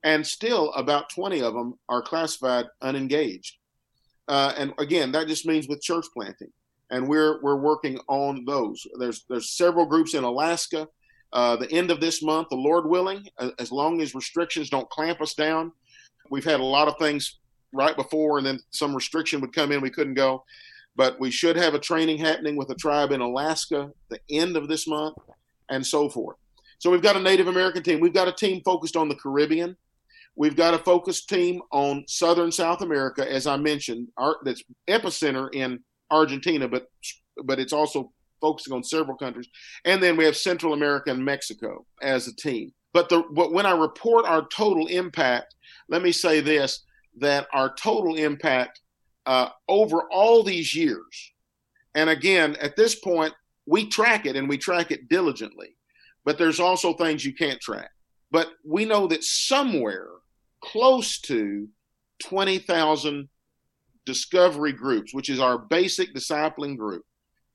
and 0.04 0.26
still 0.26 0.72
about 0.74 1.10
20 1.10 1.42
of 1.42 1.54
them 1.54 1.78
are 1.88 2.02
classified 2.02 2.66
unengaged. 2.82 3.56
Uh, 4.28 4.52
and 4.56 4.72
again, 4.78 5.10
that 5.12 5.26
just 5.26 5.46
means 5.46 5.68
with 5.68 5.82
church 5.82 6.06
planting, 6.14 6.52
and 6.90 7.08
we're 7.08 7.42
we're 7.42 7.56
working 7.56 7.98
on 8.08 8.44
those. 8.44 8.86
There's 8.98 9.24
there's 9.28 9.56
several 9.56 9.86
groups 9.86 10.14
in 10.14 10.22
Alaska. 10.22 10.86
Uh, 11.32 11.56
the 11.56 11.70
end 11.70 11.90
of 11.90 12.00
this 12.00 12.22
month, 12.22 12.48
the 12.48 12.56
Lord 12.56 12.86
willing, 12.86 13.26
as 13.58 13.70
long 13.70 14.00
as 14.00 14.14
restrictions 14.14 14.70
don't 14.70 14.88
clamp 14.90 15.20
us 15.20 15.34
down. 15.34 15.72
We've 16.30 16.44
had 16.44 16.60
a 16.60 16.64
lot 16.64 16.88
of 16.88 16.96
things 16.98 17.38
right 17.72 17.96
before, 17.96 18.38
and 18.38 18.46
then 18.46 18.60
some 18.70 18.94
restriction 18.94 19.40
would 19.40 19.52
come 19.52 19.72
in, 19.72 19.80
we 19.80 19.90
couldn't 19.90 20.14
go. 20.14 20.44
But 20.96 21.20
we 21.20 21.30
should 21.30 21.56
have 21.56 21.74
a 21.74 21.78
training 21.78 22.18
happening 22.18 22.56
with 22.56 22.70
a 22.70 22.74
tribe 22.74 23.12
in 23.12 23.20
Alaska 23.20 23.90
the 24.08 24.20
end 24.30 24.56
of 24.56 24.68
this 24.68 24.86
month 24.88 25.16
and 25.68 25.86
so 25.86 26.08
forth. 26.08 26.36
So 26.78 26.90
we've 26.90 27.02
got 27.02 27.16
a 27.16 27.20
Native 27.20 27.48
American 27.48 27.82
team. 27.82 28.00
We've 28.00 28.12
got 28.12 28.28
a 28.28 28.32
team 28.32 28.62
focused 28.64 28.96
on 28.96 29.08
the 29.08 29.14
Caribbean. 29.14 29.76
We've 30.36 30.56
got 30.56 30.74
a 30.74 30.78
focused 30.78 31.28
team 31.28 31.60
on 31.72 32.04
Southern 32.06 32.52
South 32.52 32.80
America, 32.80 33.30
as 33.30 33.46
I 33.46 33.56
mentioned, 33.56 34.08
our, 34.16 34.36
that's 34.44 34.62
epicenter 34.88 35.52
in 35.52 35.80
Argentina, 36.10 36.68
but 36.68 36.86
but 37.44 37.58
it's 37.58 37.72
also 37.72 38.12
focusing 38.40 38.72
on 38.72 38.82
several 38.82 39.16
countries. 39.16 39.48
And 39.84 40.02
then 40.02 40.16
we 40.16 40.24
have 40.24 40.36
Central 40.36 40.72
America 40.72 41.10
and 41.10 41.24
Mexico 41.24 41.86
as 42.02 42.26
a 42.28 42.34
team. 42.34 42.72
But 42.92 43.08
the 43.08 43.22
but 43.32 43.52
when 43.52 43.66
I 43.66 43.72
report 43.72 44.24
our 44.24 44.46
total 44.48 44.86
impact, 44.86 45.54
let 45.88 46.02
me 46.02 46.12
say 46.12 46.40
this: 46.40 46.84
that 47.18 47.46
our 47.52 47.74
total 47.74 48.16
impact 48.16 48.80
uh, 49.26 49.50
over 49.68 50.02
all 50.10 50.42
these 50.42 50.74
years, 50.74 51.32
and 51.94 52.08
again, 52.08 52.56
at 52.60 52.76
this 52.76 52.94
point, 52.94 53.34
we 53.66 53.86
track 53.86 54.24
it 54.24 54.36
and 54.36 54.48
we 54.48 54.56
track 54.56 54.90
it 54.90 55.08
diligently, 55.08 55.76
but 56.24 56.38
there's 56.38 56.60
also 56.60 56.94
things 56.94 57.24
you 57.24 57.34
can't 57.34 57.60
track. 57.60 57.90
But 58.30 58.48
we 58.64 58.84
know 58.84 59.06
that 59.08 59.24
somewhere 59.24 60.08
close 60.62 61.20
to 61.22 61.68
20,000 62.22 63.28
discovery 64.04 64.72
groups, 64.72 65.14
which 65.14 65.28
is 65.28 65.40
our 65.40 65.58
basic 65.58 66.14
discipling 66.14 66.76
group, 66.76 67.04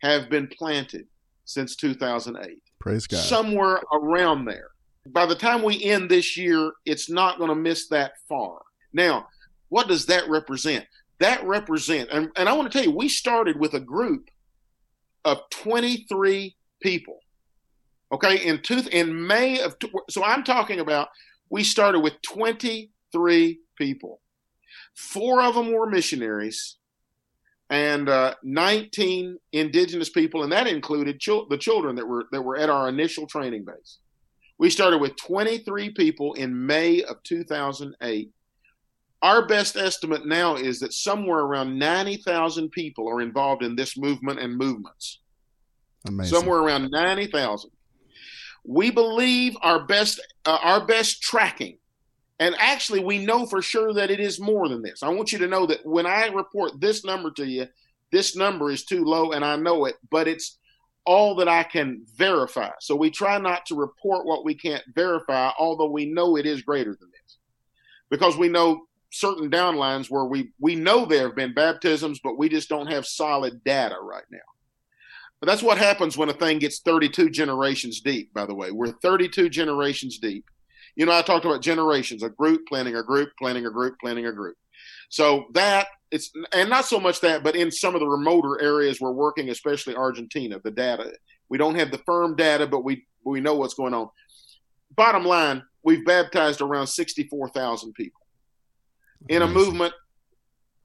have 0.04 0.30
been 0.30 0.48
planted 0.48 1.08
since 1.46 1.76
2008. 1.76 2.62
Praise 2.80 3.08
God. 3.08 3.18
Somewhere 3.18 3.82
around 3.94 4.46
there. 4.46 4.68
By 5.08 5.26
the 5.26 5.36
time 5.36 5.64
we 5.64 5.84
end 5.84 6.10
this 6.10 6.38
year, 6.38 6.72
it's 6.86 7.10
not 7.10 7.38
going 7.38 7.50
to 7.50 7.56
miss 7.56 7.88
that 7.88 8.14
far. 8.28 8.62
Now, 8.94 9.28
what 9.70 9.88
does 9.88 10.06
that 10.08 10.30
represent? 10.30 10.86
That 11.20 11.44
represent, 11.46 12.10
and, 12.12 12.30
and 12.36 12.50
I 12.50 12.54
want 12.54 12.72
to 12.72 12.78
tell 12.78 12.86
you, 12.86 12.96
we 12.96 13.08
started 13.08 13.60
with 13.60 13.74
a 13.74 13.80
group 13.80 14.30
of 15.26 15.40
23 15.52 16.56
people. 16.82 17.20
Okay, 18.12 18.46
in 18.46 18.62
two, 18.62 18.84
in 18.92 19.26
May 19.26 19.60
of 19.62 19.76
so 20.10 20.24
I'm 20.24 20.44
talking 20.44 20.80
about 20.80 21.08
we 21.50 21.64
started 21.64 22.02
with 22.02 22.14
23 22.22 23.60
people. 23.78 24.22
Four 24.96 25.42
of 25.42 25.56
them 25.56 25.72
were 25.72 25.90
missionaries, 25.90 26.78
and 27.70 28.10
uh, 28.10 28.36
19 28.44 29.38
indigenous 29.52 30.10
people, 30.10 30.44
and 30.44 30.52
that 30.52 30.68
included 30.68 31.20
chil- 31.20 31.48
the 31.50 31.58
children 31.58 31.96
that 31.96 32.08
were 32.08 32.26
that 32.32 32.42
were 32.42 32.58
at 32.58 32.70
our 32.70 32.90
initial 32.90 33.28
training 33.28 33.66
base. 33.66 34.00
We 34.60 34.70
started 34.70 35.00
with 35.00 35.16
23 35.18 35.92
people 35.92 36.34
in 36.34 36.66
May 36.66 37.04
of 37.04 37.22
2008 37.24 38.30
our 39.24 39.48
best 39.48 39.78
estimate 39.78 40.26
now 40.28 40.56
is 40.56 40.82
that 40.82 40.94
somewhere 40.94 41.40
around 41.40 41.80
90,000 41.80 42.70
people 42.70 43.10
are 43.10 43.22
involved 43.22 43.64
in 43.64 43.74
this 43.74 43.98
movement 43.98 44.40
and 44.40 44.56
movements. 44.56 45.22
Amazing. 46.06 46.38
Somewhere 46.38 46.60
around 46.60 46.92
90,000. 46.92 47.72
We 48.66 48.92
believe 48.92 49.56
our 49.62 49.86
best 49.86 50.22
uh, 50.46 50.58
our 50.62 50.86
best 50.86 51.22
tracking 51.22 51.78
and 52.44 52.56
actually 52.60 53.00
we 53.00 53.26
know 53.26 53.46
for 53.46 53.62
sure 53.62 53.94
that 53.94 54.12
it 54.12 54.20
is 54.20 54.38
more 54.38 54.68
than 54.68 54.82
this. 54.82 55.02
I 55.02 55.08
want 55.08 55.32
you 55.32 55.38
to 55.40 55.48
know 55.48 55.66
that 55.66 55.86
when 55.86 56.06
I 56.06 56.28
report 56.28 56.82
this 56.82 57.06
number 57.06 57.32
to 57.32 57.46
you, 57.46 57.68
this 58.12 58.36
number 58.36 58.70
is 58.70 58.84
too 58.84 59.06
low 59.06 59.32
and 59.32 59.46
I 59.46 59.56
know 59.56 59.86
it, 59.86 59.96
but 60.12 60.28
it's 60.28 60.60
all 61.06 61.36
that 61.36 61.48
I 61.48 61.64
can 61.64 62.06
verify. 62.18 62.72
So 62.82 62.98
we 62.98 63.12
try 63.12 63.38
not 63.38 63.66
to 63.68 63.76
report 63.76 64.26
what 64.26 64.44
we 64.44 64.56
can't 64.56 64.84
verify, 64.94 65.52
although 65.58 65.90
we 65.90 66.06
know 66.06 66.36
it 66.36 66.46
is 66.46 66.64
greater 66.64 66.98
than 67.00 67.10
this. 67.12 67.38
Because 68.10 68.36
we 68.36 68.50
know 68.50 68.88
certain 69.10 69.50
downlines 69.50 70.10
where 70.10 70.26
we 70.26 70.52
we 70.60 70.76
know 70.76 71.06
there 71.06 71.28
have 71.28 71.38
been 71.38 71.54
baptisms, 71.54 72.20
but 72.22 72.38
we 72.38 72.50
just 72.50 72.68
don't 72.68 72.92
have 72.92 73.06
solid 73.06 73.64
data 73.64 73.96
right 74.02 74.26
now. 74.30 74.40
But 75.40 75.48
that's 75.48 75.64
what 75.64 75.78
happens 75.78 76.18
when 76.18 76.30
a 76.30 76.34
thing 76.34 76.60
gets 76.60 76.82
32 76.82 77.30
generations 77.30 78.02
deep. 78.02 78.34
By 78.34 78.46
the 78.46 78.56
way, 78.56 78.72
we're 78.72 78.92
32 78.92 79.48
generations 79.48 80.18
deep. 80.18 80.44
You 80.96 81.06
know, 81.06 81.12
I 81.12 81.22
talked 81.22 81.46
about 81.46 81.62
generations, 81.62 82.24
a 82.24 82.30
group 82.30 82.68
planning 82.68 82.96
a 82.96 83.04
group, 83.04 83.32
planning 83.40 83.66
a 83.66 83.72
group, 83.72 84.00
planning 84.00 84.28
a 84.28 84.32
group. 84.32 84.56
So 85.10 85.46
that 85.54 85.88
it's 86.12 86.32
and 86.54 86.70
not 86.70 86.86
so 86.86 87.00
much 87.00 87.22
that, 87.22 87.44
but 87.44 87.56
in 87.56 87.72
some 87.72 87.96
of 87.96 88.02
the 88.02 88.08
remoter 88.08 88.62
areas 88.62 89.00
we're 89.02 89.12
working, 89.12 89.50
especially 89.50 89.96
Argentina, 89.96 90.60
the 90.64 90.72
data 90.72 91.14
we 91.50 91.58
don't 91.58 91.76
have 91.76 91.92
the 91.92 92.00
firm 92.00 92.36
data, 92.36 92.66
but 92.66 92.84
we 92.84 93.06
we 93.24 93.40
know 93.40 93.56
what's 93.56 93.76
going 93.76 93.94
on. 93.94 94.10
Bottom 94.96 95.24
line, 95.24 95.64
we've 95.84 96.06
baptized 96.06 96.62
around 96.62 96.88
64,000 96.88 97.94
people 97.94 98.22
in 99.30 99.42
a 99.42 99.48
movement 99.48 99.94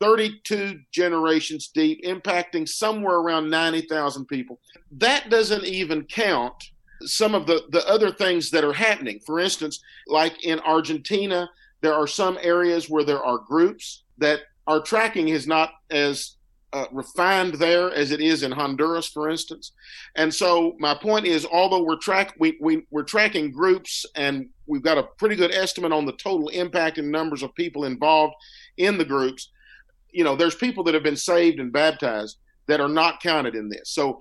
32 0.00 0.80
generations 0.92 1.68
deep, 1.68 2.04
impacting 2.04 2.68
somewhere 2.68 3.16
around 3.16 3.50
90,000 3.50 4.26
people. 4.26 4.60
That 4.92 5.28
doesn't 5.30 5.64
even 5.64 6.04
count 6.04 6.54
some 7.02 7.34
of 7.34 7.46
the, 7.46 7.62
the 7.70 7.86
other 7.88 8.10
things 8.10 8.50
that 8.50 8.64
are 8.64 8.72
happening. 8.72 9.20
For 9.20 9.38
instance, 9.38 9.80
like 10.06 10.44
in 10.44 10.60
Argentina, 10.60 11.48
there 11.80 11.94
are 11.94 12.06
some 12.06 12.38
areas 12.40 12.88
where 12.88 13.04
there 13.04 13.22
are 13.22 13.38
groups 13.38 14.04
that 14.18 14.40
our 14.66 14.80
tracking 14.80 15.28
is 15.28 15.46
not 15.46 15.70
as 15.90 16.36
uh, 16.72 16.84
refined 16.92 17.54
there 17.54 17.90
as 17.92 18.10
it 18.10 18.20
is 18.20 18.42
in 18.42 18.52
Honduras, 18.52 19.06
for 19.08 19.30
instance. 19.30 19.72
And 20.16 20.32
so 20.32 20.76
my 20.78 20.94
point 20.94 21.26
is, 21.26 21.46
although 21.50 21.82
we're 21.82 21.96
track 21.96 22.34
we, 22.38 22.58
we 22.60 22.86
we're 22.90 23.04
tracking 23.04 23.50
groups 23.50 24.04
and 24.14 24.50
we've 24.66 24.82
got 24.82 24.98
a 24.98 25.04
pretty 25.18 25.36
good 25.36 25.54
estimate 25.54 25.92
on 25.92 26.04
the 26.04 26.12
total 26.12 26.48
impact 26.48 26.98
and 26.98 27.10
numbers 27.10 27.42
of 27.42 27.54
people 27.54 27.84
involved 27.84 28.34
in 28.76 28.98
the 28.98 29.04
groups, 29.04 29.50
you 30.10 30.24
know, 30.24 30.36
there's 30.36 30.54
people 30.54 30.84
that 30.84 30.94
have 30.94 31.02
been 31.02 31.16
saved 31.16 31.58
and 31.58 31.72
baptized 31.72 32.36
that 32.66 32.80
are 32.80 32.88
not 32.88 33.22
counted 33.22 33.54
in 33.54 33.68
this. 33.70 33.90
So, 33.90 34.20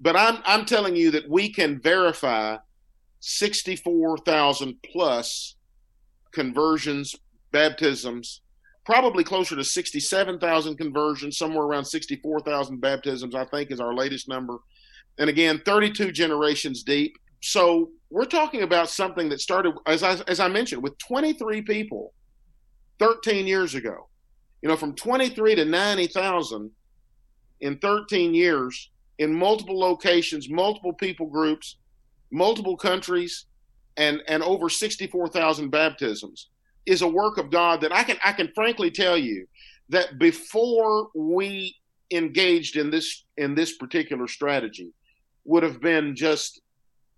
but 0.00 0.16
I'm 0.16 0.38
I'm 0.44 0.64
telling 0.64 0.96
you 0.96 1.10
that 1.12 1.28
we 1.28 1.52
can 1.52 1.80
verify 1.80 2.56
64,000 3.20 4.76
plus 4.82 5.56
conversions, 6.32 7.14
baptisms 7.52 8.42
probably 8.84 9.24
closer 9.24 9.56
to 9.56 9.64
67,000 9.64 10.76
conversions, 10.76 11.38
somewhere 11.38 11.64
around 11.64 11.84
64,000 11.84 12.80
baptisms, 12.80 13.34
I 13.34 13.44
think 13.46 13.70
is 13.70 13.80
our 13.80 13.94
latest 13.94 14.28
number. 14.28 14.58
And 15.18 15.30
again, 15.30 15.62
32 15.64 16.12
generations 16.12 16.82
deep. 16.82 17.16
So 17.40 17.90
we're 18.10 18.24
talking 18.24 18.62
about 18.62 18.90
something 18.90 19.28
that 19.30 19.40
started, 19.40 19.74
as 19.86 20.02
I, 20.02 20.16
as 20.28 20.40
I 20.40 20.48
mentioned, 20.48 20.82
with 20.82 20.96
23 20.98 21.62
people 21.62 22.12
13 22.98 23.46
years 23.46 23.74
ago. 23.74 24.08
You 24.62 24.68
know, 24.68 24.76
from 24.76 24.94
23 24.94 25.56
to 25.56 25.64
90,000 25.64 26.70
in 27.60 27.78
13 27.78 28.34
years 28.34 28.90
in 29.18 29.32
multiple 29.32 29.78
locations, 29.78 30.50
multiple 30.50 30.92
people 30.92 31.26
groups, 31.26 31.76
multiple 32.30 32.76
countries, 32.76 33.46
and, 33.96 34.20
and 34.28 34.42
over 34.42 34.68
64,000 34.68 35.70
baptisms 35.70 36.48
is 36.86 37.02
a 37.02 37.08
work 37.08 37.38
of 37.38 37.50
God 37.50 37.80
that 37.80 37.92
I 37.92 38.02
can 38.02 38.18
I 38.24 38.32
can 38.32 38.50
frankly 38.54 38.90
tell 38.90 39.16
you 39.16 39.46
that 39.88 40.18
before 40.18 41.08
we 41.14 41.76
engaged 42.10 42.76
in 42.76 42.90
this 42.90 43.24
in 43.36 43.54
this 43.54 43.76
particular 43.76 44.28
strategy 44.28 44.92
would 45.44 45.62
have 45.62 45.80
been 45.80 46.14
just 46.14 46.60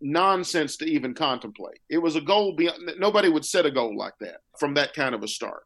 nonsense 0.00 0.76
to 0.76 0.84
even 0.84 1.14
contemplate. 1.14 1.78
It 1.88 1.98
was 1.98 2.16
a 2.16 2.20
goal 2.20 2.54
beyond, 2.54 2.92
nobody 2.98 3.28
would 3.28 3.44
set 3.44 3.66
a 3.66 3.70
goal 3.70 3.96
like 3.96 4.14
that 4.20 4.40
from 4.58 4.74
that 4.74 4.94
kind 4.94 5.14
of 5.14 5.22
a 5.22 5.28
start. 5.28 5.64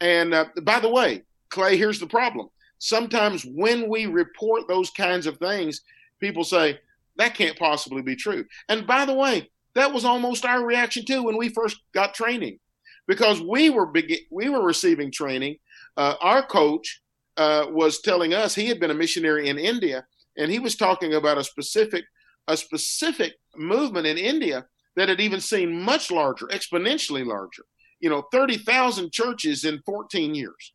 And 0.00 0.34
uh, 0.34 0.46
by 0.62 0.80
the 0.80 0.88
way, 0.88 1.22
Clay, 1.50 1.76
here's 1.76 1.98
the 1.98 2.06
problem. 2.06 2.48
Sometimes 2.78 3.44
when 3.44 3.88
we 3.88 4.06
report 4.06 4.68
those 4.68 4.90
kinds 4.90 5.26
of 5.26 5.38
things, 5.38 5.82
people 6.20 6.44
say, 6.44 6.78
that 7.16 7.34
can't 7.34 7.58
possibly 7.58 8.02
be 8.02 8.16
true. 8.16 8.44
And 8.68 8.86
by 8.86 9.06
the 9.06 9.14
way, 9.14 9.50
that 9.74 9.92
was 9.92 10.04
almost 10.04 10.44
our 10.44 10.64
reaction 10.64 11.04
too 11.04 11.22
when 11.22 11.36
we 11.36 11.48
first 11.48 11.78
got 11.92 12.14
training, 12.14 12.58
because 13.06 13.40
we 13.40 13.70
were 13.70 13.86
be- 13.86 14.26
we 14.30 14.48
were 14.48 14.64
receiving 14.64 15.10
training. 15.10 15.56
Uh, 15.96 16.14
our 16.20 16.46
coach 16.46 17.02
uh, 17.36 17.66
was 17.70 18.00
telling 18.00 18.34
us 18.34 18.54
he 18.54 18.66
had 18.66 18.80
been 18.80 18.90
a 18.90 18.94
missionary 18.94 19.48
in 19.48 19.58
India, 19.58 20.04
and 20.36 20.50
he 20.50 20.58
was 20.58 20.76
talking 20.76 21.14
about 21.14 21.38
a 21.38 21.44
specific 21.44 22.04
a 22.48 22.56
specific 22.56 23.34
movement 23.56 24.06
in 24.06 24.18
India 24.18 24.66
that 24.94 25.08
had 25.08 25.20
even 25.20 25.40
seen 25.40 25.82
much 25.82 26.10
larger, 26.10 26.46
exponentially 26.46 27.26
larger. 27.26 27.64
You 28.00 28.10
know, 28.10 28.22
thirty 28.32 28.56
thousand 28.56 29.12
churches 29.12 29.64
in 29.64 29.82
fourteen 29.84 30.34
years, 30.34 30.72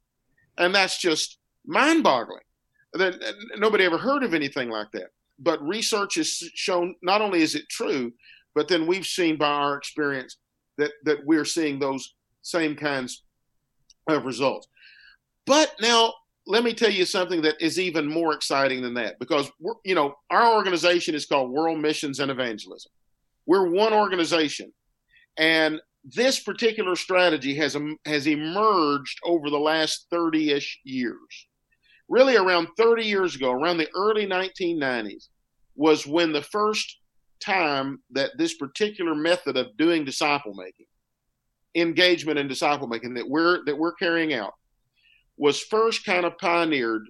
and 0.57 0.73
that's 0.73 0.99
just 0.99 1.37
mind-boggling. 1.65 2.41
That 2.93 3.15
nobody 3.57 3.85
ever 3.85 3.97
heard 3.97 4.23
of 4.23 4.33
anything 4.33 4.69
like 4.69 4.91
that. 4.91 5.11
But 5.39 5.65
research 5.65 6.15
has 6.15 6.27
shown 6.27 6.95
not 7.01 7.21
only 7.21 7.41
is 7.41 7.55
it 7.55 7.69
true, 7.69 8.11
but 8.53 8.67
then 8.67 8.85
we've 8.85 9.05
seen 9.05 9.37
by 9.37 9.47
our 9.47 9.77
experience 9.77 10.37
that 10.77 10.91
that 11.05 11.25
we're 11.25 11.45
seeing 11.45 11.79
those 11.79 12.15
same 12.41 12.75
kinds 12.75 13.23
of 14.07 14.25
results. 14.25 14.67
But 15.45 15.73
now 15.81 16.13
let 16.45 16.63
me 16.63 16.73
tell 16.73 16.91
you 16.91 17.05
something 17.05 17.41
that 17.43 17.61
is 17.61 17.79
even 17.79 18.07
more 18.07 18.33
exciting 18.33 18.81
than 18.81 18.95
that 18.95 19.19
because 19.19 19.49
you 19.85 19.95
know 19.95 20.15
our 20.29 20.55
organization 20.55 21.15
is 21.15 21.25
called 21.25 21.51
World 21.51 21.79
Missions 21.79 22.19
and 22.19 22.31
Evangelism. 22.31 22.91
We're 23.45 23.69
one 23.69 23.93
organization, 23.93 24.71
and 25.37 25.79
this 26.03 26.39
particular 26.39 26.95
strategy 26.95 27.55
has 27.55 27.77
has 28.05 28.27
emerged 28.27 29.19
over 29.23 29.49
the 29.49 29.59
last 29.59 30.07
30ish 30.11 30.75
years. 30.83 31.47
Really, 32.11 32.35
around 32.35 32.67
30 32.75 33.05
years 33.05 33.35
ago, 33.37 33.51
around 33.51 33.77
the 33.77 33.87
early 33.95 34.27
1990s, 34.27 35.29
was 35.77 36.05
when 36.05 36.33
the 36.33 36.41
first 36.41 36.97
time 37.39 38.01
that 38.11 38.31
this 38.37 38.55
particular 38.55 39.15
method 39.15 39.55
of 39.55 39.77
doing 39.77 40.03
disciple 40.03 40.53
making, 40.53 40.87
engagement 41.73 42.37
in 42.37 42.49
disciple 42.49 42.89
making 42.89 43.13
that 43.13 43.29
we're 43.29 43.63
that 43.63 43.77
we're 43.77 43.93
carrying 43.93 44.33
out, 44.33 44.55
was 45.37 45.61
first 45.61 46.05
kind 46.05 46.25
of 46.25 46.37
pioneered 46.37 47.07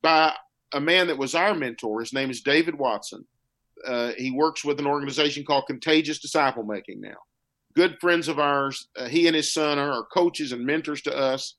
by 0.00 0.32
a 0.72 0.80
man 0.80 1.08
that 1.08 1.18
was 1.18 1.34
our 1.34 1.54
mentor. 1.54 2.00
His 2.00 2.14
name 2.14 2.30
is 2.30 2.40
David 2.40 2.74
Watson. 2.74 3.26
Uh, 3.86 4.12
he 4.16 4.30
works 4.30 4.64
with 4.64 4.80
an 4.80 4.86
organization 4.86 5.44
called 5.44 5.66
Contagious 5.66 6.20
Disciple 6.20 6.64
Making 6.64 7.02
now. 7.02 7.18
Good 7.76 7.98
friends 8.00 8.28
of 8.28 8.38
ours. 8.38 8.88
Uh, 8.96 9.08
he 9.08 9.26
and 9.26 9.36
his 9.36 9.52
son 9.52 9.78
are, 9.78 9.92
are 9.92 10.06
coaches 10.06 10.52
and 10.52 10.64
mentors 10.64 11.02
to 11.02 11.14
us, 11.14 11.56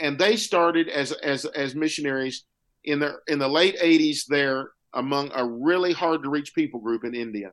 and 0.00 0.18
they 0.18 0.36
started 0.36 0.88
as 0.88 1.12
as 1.12 1.44
as 1.44 1.74
missionaries 1.74 2.44
in 2.84 2.98
the 2.98 3.16
in 3.28 3.38
the 3.38 3.48
late 3.48 3.78
'80s 3.78 4.26
there 4.26 4.70
among 4.92 5.30
a 5.34 5.44
really 5.44 5.92
hard 5.92 6.22
to 6.22 6.30
reach 6.30 6.54
people 6.54 6.80
group 6.80 7.04
in 7.04 7.14
India, 7.14 7.52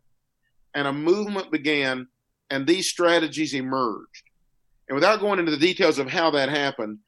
and 0.75 0.87
a 0.87 0.93
movement 0.93 1.51
began, 1.51 2.07
and 2.49 2.67
these 2.67 2.87
strategies 2.87 3.53
emerged. 3.53 4.23
And 4.87 4.95
without 4.95 5.21
going 5.21 5.39
into 5.39 5.51
the 5.51 5.57
details 5.57 5.99
of 5.99 6.09
how 6.09 6.31
that 6.31 6.49
happened, 6.49 6.99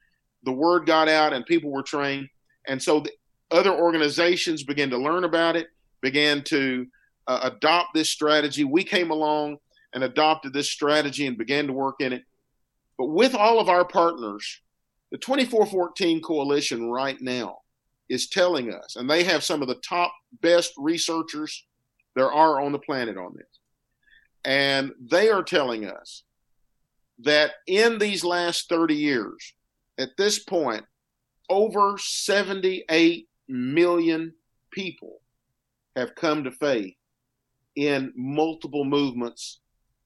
the 0.44 0.52
word 0.52 0.86
got 0.86 1.08
out 1.08 1.32
and 1.32 1.44
people 1.44 1.70
were 1.70 1.82
trained. 1.82 2.28
And 2.66 2.82
so 2.82 3.04
other 3.50 3.72
organizations 3.72 4.62
began 4.62 4.90
to 4.90 4.98
learn 4.98 5.24
about 5.24 5.56
it, 5.56 5.68
began 6.00 6.42
to 6.44 6.86
uh, 7.26 7.50
adopt 7.52 7.94
this 7.94 8.08
strategy. 8.08 8.64
We 8.64 8.84
came 8.84 9.10
along 9.10 9.58
and 9.92 10.02
adopted 10.02 10.52
this 10.52 10.70
strategy 10.70 11.26
and 11.26 11.36
began 11.36 11.66
to 11.66 11.72
work 11.72 11.96
in 12.00 12.12
it. 12.12 12.24
But 12.98 13.06
with 13.06 13.34
all 13.34 13.60
of 13.60 13.68
our 13.68 13.84
partners, 13.84 14.60
the 15.14 15.18
2414 15.18 16.20
Coalition 16.22 16.90
right 16.90 17.20
now 17.20 17.58
is 18.08 18.28
telling 18.28 18.74
us, 18.74 18.96
and 18.96 19.08
they 19.08 19.22
have 19.22 19.44
some 19.44 19.62
of 19.62 19.68
the 19.68 19.76
top, 19.76 20.12
best 20.40 20.72
researchers 20.76 21.66
there 22.16 22.32
are 22.32 22.60
on 22.60 22.72
the 22.72 22.80
planet 22.80 23.16
on 23.16 23.32
this. 23.36 23.46
And 24.44 24.90
they 25.00 25.28
are 25.28 25.44
telling 25.44 25.86
us 25.86 26.24
that 27.20 27.52
in 27.68 28.00
these 28.00 28.24
last 28.24 28.68
30 28.68 28.96
years, 28.96 29.54
at 29.98 30.16
this 30.18 30.40
point, 30.40 30.82
over 31.48 31.96
78 31.96 33.28
million 33.46 34.34
people 34.72 35.20
have 35.94 36.16
come 36.16 36.42
to 36.42 36.50
faith 36.50 36.96
in 37.76 38.12
multiple 38.16 38.84
movements 38.84 39.60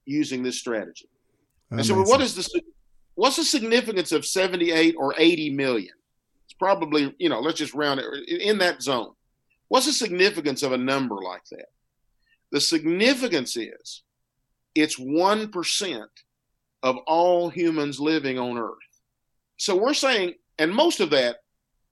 using 0.04 0.42
this 0.42 0.58
strategy. 0.58 1.08
And 1.70 1.84
so, 1.84 1.98
what 2.02 2.20
is 2.20 2.34
the 2.34 2.42
what's 3.18 3.36
the 3.36 3.44
significance 3.44 4.12
of 4.12 4.26
78 4.26 4.94
or 4.98 5.14
80 5.16 5.50
million? 5.50 5.94
It's 6.44 6.54
probably 6.54 7.14
you 7.18 7.28
know 7.28 7.40
let's 7.40 7.58
just 7.58 7.74
round 7.74 8.00
it 8.00 8.28
in 8.28 8.58
that 8.58 8.82
zone. 8.82 9.12
What's 9.68 9.86
the 9.86 9.92
significance 9.92 10.62
of 10.62 10.72
a 10.72 10.78
number 10.78 11.16
like 11.16 11.44
that? 11.50 11.66
The 12.52 12.60
significance 12.60 13.56
is 13.56 14.02
it's 14.74 14.98
one 14.98 15.50
percent 15.50 16.10
of 16.82 16.96
all 17.06 17.50
humans 17.50 18.00
living 18.00 18.38
on 18.38 18.56
Earth 18.56 18.88
so 19.58 19.76
we're 19.76 19.94
saying, 19.94 20.34
and 20.58 20.72
most 20.72 21.00
of 21.00 21.10
that, 21.10 21.38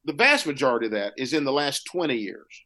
the 0.05 0.13
vast 0.13 0.47
majority 0.47 0.87
of 0.87 0.93
that 0.93 1.15
is 1.19 1.33
in 1.33 1.45
the 1.45 1.53
last 1.53 1.85
20 1.91 2.15
years. 2.15 2.65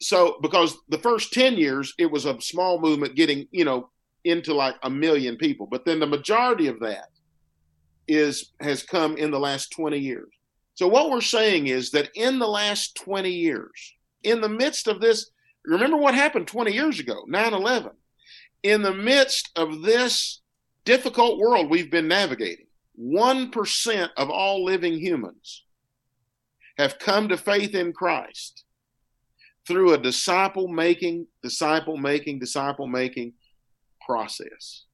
So 0.00 0.38
because 0.42 0.76
the 0.88 0.98
first 0.98 1.32
10 1.32 1.56
years, 1.56 1.94
it 1.98 2.10
was 2.10 2.26
a 2.26 2.40
small 2.40 2.80
movement 2.80 3.14
getting, 3.14 3.46
you 3.52 3.64
know, 3.64 3.90
into 4.24 4.54
like 4.54 4.74
a 4.82 4.90
million 4.90 5.36
people. 5.36 5.66
But 5.66 5.84
then 5.84 6.00
the 6.00 6.06
majority 6.06 6.66
of 6.66 6.80
that 6.80 7.08
is 8.10 8.52
has 8.60 8.82
come 8.82 9.16
in 9.16 9.30
the 9.30 9.38
last 9.38 9.70
20 9.72 9.98
years. 9.98 10.28
So 10.74 10.88
what 10.88 11.10
we're 11.10 11.20
saying 11.20 11.68
is 11.68 11.90
that 11.92 12.10
in 12.14 12.38
the 12.38 12.48
last 12.48 12.96
20 12.96 13.30
years, 13.30 13.94
in 14.22 14.40
the 14.40 14.48
midst 14.48 14.88
of 14.88 15.00
this, 15.00 15.30
remember 15.64 15.96
what 15.96 16.14
happened 16.14 16.46
20 16.46 16.72
years 16.72 16.98
ago, 16.98 17.24
9/11. 17.28 17.92
In 18.62 18.82
the 18.82 18.94
midst 18.94 19.50
of 19.56 19.82
this 19.82 20.42
difficult 20.84 21.38
world 21.38 21.70
we've 21.70 21.90
been 21.90 22.08
navigating, 22.08 22.66
1% 22.98 24.10
of 24.16 24.30
all 24.30 24.64
living 24.64 24.98
humans 24.98 25.64
have 26.76 26.98
come 26.98 27.28
to 27.28 27.36
faith 27.36 27.74
in 27.74 27.92
Christ 27.92 28.64
through 29.66 29.92
a 29.92 29.98
disciple 29.98 30.68
making, 30.68 31.26
disciple 31.42 31.96
making, 31.96 32.38
disciple 32.38 32.86
making 32.86 33.34
process. 34.04 34.84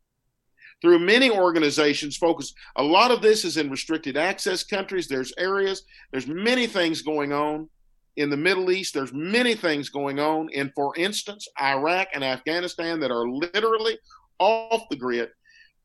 Through 0.83 0.99
many 1.01 1.31
organizations 1.31 2.17
focus 2.17 2.53
a 2.77 2.83
lot 2.83 3.11
of 3.11 3.23
this 3.23 3.45
is 3.45 3.57
in 3.57 3.71
restricted 3.71 4.17
access 4.17 4.63
countries. 4.63 5.09
There's 5.09 5.33
areas, 5.39 5.83
there's 6.13 6.27
many 6.27 6.67
things 6.67 7.03
going 7.03 7.33
on 7.33 7.69
in 8.17 8.31
the 8.31 8.37
Middle 8.37 8.71
East. 8.71 8.95
There's 8.95 9.13
many 9.13 9.55
things 9.55 9.89
going 9.89 10.19
on 10.19 10.49
in, 10.51 10.73
for 10.75 10.95
instance, 10.97 11.47
Iraq 11.61 12.09
and 12.15 12.25
Afghanistan 12.25 13.01
that 13.01 13.11
are 13.11 13.29
literally 13.29 13.99
off 14.39 14.83
the 14.91 14.97
grid. 14.97 15.31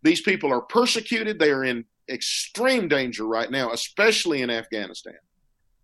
These 0.04 0.22
people 0.22 0.52
are 0.52 0.62
persecuted. 0.62 1.40
They 1.40 1.52
are 1.52 1.64
in 1.64 1.86
extreme 2.10 2.88
danger 2.88 3.26
right 3.26 3.50
now, 3.50 3.72
especially 3.72 4.42
in 4.42 4.50
Afghanistan. 4.50 5.18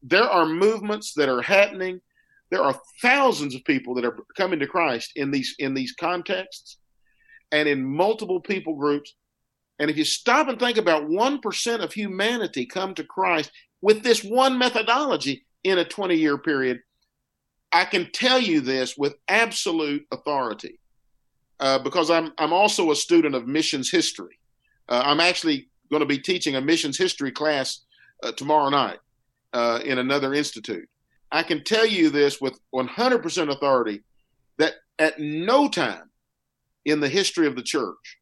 There 0.03 0.23
are 0.23 0.45
movements 0.45 1.13
that 1.13 1.29
are 1.29 1.41
happening. 1.41 2.01
There 2.49 2.63
are 2.63 2.79
thousands 3.01 3.55
of 3.55 3.63
people 3.65 3.93
that 3.95 4.05
are 4.05 4.17
coming 4.35 4.59
to 4.59 4.67
Christ 4.67 5.11
in 5.15 5.31
these 5.31 5.55
in 5.59 5.73
these 5.73 5.93
contexts 5.93 6.77
and 7.51 7.67
in 7.67 7.83
multiple 7.83 8.39
people 8.39 8.75
groups. 8.75 9.15
And 9.79 9.89
if 9.89 9.97
you 9.97 10.05
stop 10.05 10.47
and 10.47 10.59
think 10.59 10.77
about 10.77 11.07
1% 11.07 11.83
of 11.83 11.93
humanity 11.93 12.65
come 12.65 12.93
to 12.95 13.03
Christ 13.03 13.51
with 13.81 14.03
this 14.03 14.23
one 14.23 14.57
methodology 14.57 15.45
in 15.63 15.77
a 15.77 15.85
20 15.85 16.15
year 16.15 16.37
period, 16.37 16.79
I 17.71 17.85
can 17.85 18.09
tell 18.11 18.39
you 18.39 18.61
this 18.61 18.97
with 18.97 19.15
absolute 19.27 20.05
authority 20.11 20.79
uh, 21.59 21.79
because 21.79 22.09
I'm, 22.09 22.33
I'm 22.37 22.53
also 22.53 22.91
a 22.91 22.95
student 22.95 23.35
of 23.35 23.47
missions 23.47 23.91
history. 23.91 24.39
Uh, 24.89 25.01
I'm 25.05 25.19
actually 25.19 25.69
going 25.91 25.99
to 26.01 26.05
be 26.05 26.19
teaching 26.19 26.55
a 26.55 26.61
missions 26.61 26.97
history 26.97 27.31
class 27.31 27.85
uh, 28.23 28.31
tomorrow 28.31 28.69
night 28.69 28.99
uh, 29.53 29.79
in 29.83 29.99
another 29.99 30.33
institute. 30.33 30.87
I 31.31 31.43
can 31.43 31.63
tell 31.63 31.85
you 31.85 32.09
this 32.09 32.39
with 32.39 32.59
100% 32.73 33.51
authority 33.51 34.01
that 34.57 34.75
at 34.97 35.19
no 35.19 35.67
time 35.67 36.09
in 36.87 37.01
the 37.01 37.09
history 37.09 37.45
of 37.45 37.55
the 37.55 37.61
church 37.61 38.17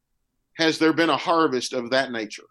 has 0.58 0.78
there 0.78 0.92
been 0.92 1.08
a 1.08 1.16
harvest 1.16 1.72
of 1.72 1.90
that 1.90 2.10
nature. 2.10 2.46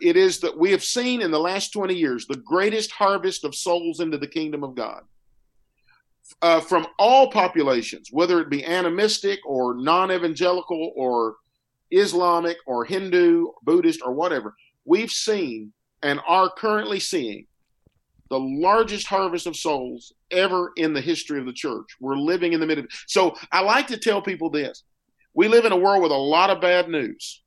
It 0.00 0.16
is 0.16 0.40
that 0.40 0.58
we 0.58 0.72
have 0.72 0.82
seen 0.82 1.22
in 1.22 1.30
the 1.30 1.38
last 1.38 1.72
20 1.72 1.94
years 1.94 2.26
the 2.26 2.42
greatest 2.44 2.90
harvest 2.90 3.44
of 3.44 3.54
souls 3.54 4.00
into 4.00 4.18
the 4.18 4.26
kingdom 4.26 4.64
of 4.64 4.74
God. 4.74 5.02
Uh, 6.42 6.58
from 6.58 6.86
all 6.98 7.30
populations, 7.30 8.08
whether 8.10 8.40
it 8.40 8.50
be 8.50 8.64
animistic 8.64 9.38
or 9.46 9.76
non 9.76 10.10
evangelical 10.10 10.92
or 10.96 11.36
Islamic 11.92 12.56
or 12.66 12.84
Hindu, 12.84 13.46
or 13.46 13.54
Buddhist 13.62 14.00
or 14.04 14.12
whatever, 14.12 14.56
we've 14.84 15.12
seen 15.12 15.72
and 16.02 16.18
are 16.26 16.50
currently 16.50 16.98
seeing 16.98 17.46
the 18.30 18.40
largest 18.40 19.06
harvest 19.06 19.46
of 19.46 19.54
souls 19.54 20.12
ever 20.32 20.72
in 20.76 20.94
the 20.94 21.00
history 21.00 21.38
of 21.38 21.46
the 21.46 21.52
church. 21.52 21.86
We're 22.00 22.16
living 22.16 22.54
in 22.54 22.58
the 22.58 22.66
middle. 22.66 22.86
So 23.06 23.36
I 23.52 23.60
like 23.60 23.86
to 23.88 23.98
tell 23.98 24.20
people 24.20 24.50
this. 24.50 24.82
We 25.34 25.48
live 25.48 25.64
in 25.64 25.72
a 25.72 25.76
world 25.76 26.02
with 26.02 26.12
a 26.12 26.16
lot 26.16 26.50
of 26.50 26.60
bad 26.60 26.88
news. 26.88 27.42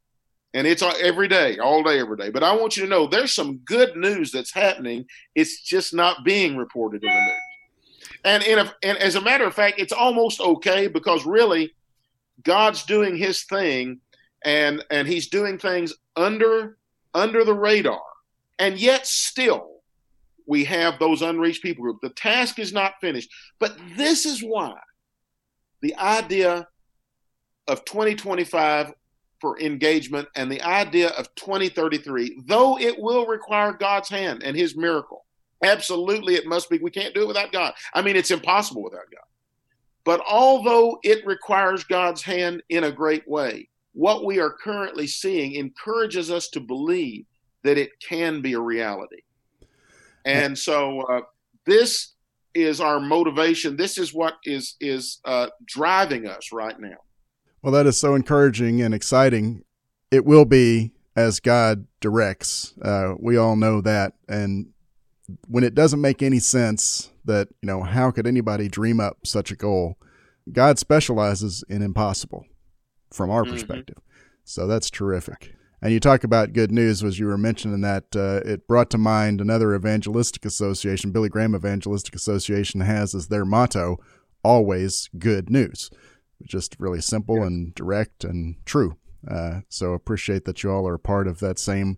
And 0.54 0.66
it's 0.66 0.82
every 0.82 1.28
day, 1.28 1.58
all 1.60 1.84
day, 1.84 2.00
every 2.00 2.18
day. 2.18 2.30
But 2.30 2.44
I 2.44 2.56
want 2.56 2.78
you 2.78 2.84
to 2.84 2.90
know 2.90 3.08
there's 3.08 3.34
some 3.34 3.58
good 3.58 3.96
news 3.96 4.32
that's 4.32 4.54
happening. 4.54 5.06
It's 5.36 5.62
just 5.62 5.94
not 5.94 6.24
being 6.24 6.58
reported 6.58 7.04
in 7.04 7.10
the 7.10 7.22
news. 7.22 8.10
And, 8.24 8.44
in 8.44 8.60
a, 8.60 8.74
and 8.82 8.98
as 8.98 9.16
a 9.16 9.22
matter 9.22 9.46
of 9.46 9.54
fact, 9.54 9.80
it's 9.80 9.94
almost 9.94 10.42
okay 10.42 10.88
because 10.88 11.26
really 11.26 11.74
God's 12.44 12.84
doing 12.84 13.18
his 13.18 13.44
thing 13.44 14.00
and 14.44 14.84
and 14.90 15.08
he's 15.08 15.28
doing 15.28 15.58
things 15.58 15.94
under 16.16 16.78
under 17.14 17.44
the 17.44 17.54
radar. 17.54 18.02
And 18.60 18.80
yet 18.80 19.08
still 19.08 19.82
we 20.46 20.64
have 20.64 20.98
those 20.98 21.22
unreached 21.22 21.62
people 21.62 21.84
group. 21.84 22.00
The 22.02 22.10
task 22.10 22.58
is 22.58 22.72
not 22.72 22.94
finished. 23.02 23.30
But 23.60 23.78
this 23.98 24.26
is 24.26 24.42
why 24.42 24.76
the 25.82 25.96
idea 25.98 26.68
of 27.68 27.86
2025 27.86 28.94
for 29.40 29.60
engagement 29.60 30.28
and 30.36 30.52
the 30.52 30.62
idea 30.62 31.10
of 31.10 31.34
2033, 31.36 32.42
though 32.46 32.80
it 32.80 33.00
will 33.00 33.28
require 33.28 33.74
God's 33.74 34.10
hand 34.10 34.42
and 34.44 34.56
his 34.56 34.76
miracle, 34.76 35.26
absolutely 35.64 36.36
it 36.36 36.48
must 36.48 36.70
be. 36.70 36.80
We 36.80 36.92
can't 36.92 37.14
do 37.14 37.24
it 37.24 37.28
without 37.28 37.52
God. 37.52 37.74
I 37.94 38.02
mean, 38.02 38.16
it's 38.16 38.32
impossible 38.32 38.84
without 38.84 39.12
God. 39.12 39.26
But 40.04 40.22
although 40.30 41.00
it 41.04 41.26
requires 41.26 41.84
God's 41.84 42.22
hand 42.22 42.64
in 42.70 42.86
a 42.86 42.92
great 42.92 43.28
way, 43.28 43.70
what 43.94 44.24
we 44.24 44.40
are 44.40 44.52
currently 44.52 45.08
seeing 45.08 45.56
encourages 45.56 46.32
us 46.32 46.50
to 46.50 46.60
believe 46.60 47.26
that 47.64 47.78
it 47.78 47.92
can 48.00 48.42
be 48.42 48.54
a 48.54 48.60
reality. 48.60 49.22
And 50.24 50.58
so 50.58 51.02
uh, 51.02 51.22
this 51.66 52.14
is 52.54 52.80
our 52.80 53.00
motivation. 53.00 53.76
This 53.76 53.98
is 53.98 54.14
what 54.14 54.36
is 54.44 54.76
is 54.80 55.20
uh, 55.26 55.48
driving 55.66 56.28
us 56.28 56.52
right 56.52 56.80
now. 56.80 56.98
Well, 57.68 57.74
that 57.74 57.86
is 57.86 57.98
so 57.98 58.16
encouraging 58.16 58.82
and 58.82 58.94
exciting. 58.94 59.66
It 60.10 60.24
will 60.24 60.46
be 60.46 60.94
as 61.18 61.42
God 61.42 61.86
directs. 62.00 62.74
Uh, 62.82 63.16
we 63.20 63.36
all 63.36 63.58
know 63.58 63.82
that, 63.82 64.14
and 64.30 64.68
when 65.50 65.66
it 65.66 65.76
doesn't 65.76 66.00
make 66.00 66.24
any 66.24 66.40
sense, 66.40 67.12
that 67.26 67.50
you 67.62 67.68
know, 67.68 67.84
how 67.84 68.10
could 68.10 68.26
anybody 68.26 68.70
dream 68.70 69.02
up 69.02 69.28
such 69.28 69.52
a 69.52 69.58
goal? 69.58 69.98
God 70.50 70.80
specializes 70.80 71.62
in 71.68 71.82
impossible, 71.82 72.46
from 73.12 73.30
our 73.30 73.44
mm-hmm. 73.44 73.52
perspective. 73.52 73.98
So 74.46 74.66
that's 74.66 74.90
terrific. 74.90 75.54
And 75.82 75.92
you 75.92 76.00
talk 76.00 76.24
about 76.24 76.54
good 76.54 76.72
news, 76.72 77.04
as 77.04 77.20
you 77.20 77.26
were 77.26 77.38
mentioning 77.38 77.82
that, 77.82 78.16
uh, 78.16 78.50
it 78.50 78.66
brought 78.66 78.90
to 78.92 78.98
mind 78.98 79.42
another 79.42 79.76
evangelistic 79.76 80.46
association, 80.46 81.12
Billy 81.12 81.28
Graham 81.28 81.54
Evangelistic 81.54 82.16
Association 82.16 82.80
has 82.80 83.14
as 83.14 83.28
their 83.28 83.44
motto, 83.44 83.98
always 84.42 85.10
good 85.20 85.50
news. 85.50 85.90
Just 86.44 86.76
really 86.80 87.02
simple 87.02 87.38
yeah. 87.38 87.48
and 87.48 87.76
direct 87.76 88.24
and 88.24 88.56
true. 88.66 88.98
Uh, 89.30 89.62
so 89.70 89.94
appreciate 89.94 90.46
that 90.46 90.64
you 90.64 90.72
all 90.72 90.88
are 90.88 90.98
part 90.98 91.28
of 91.28 91.40
that 91.40 91.60
same 91.60 91.98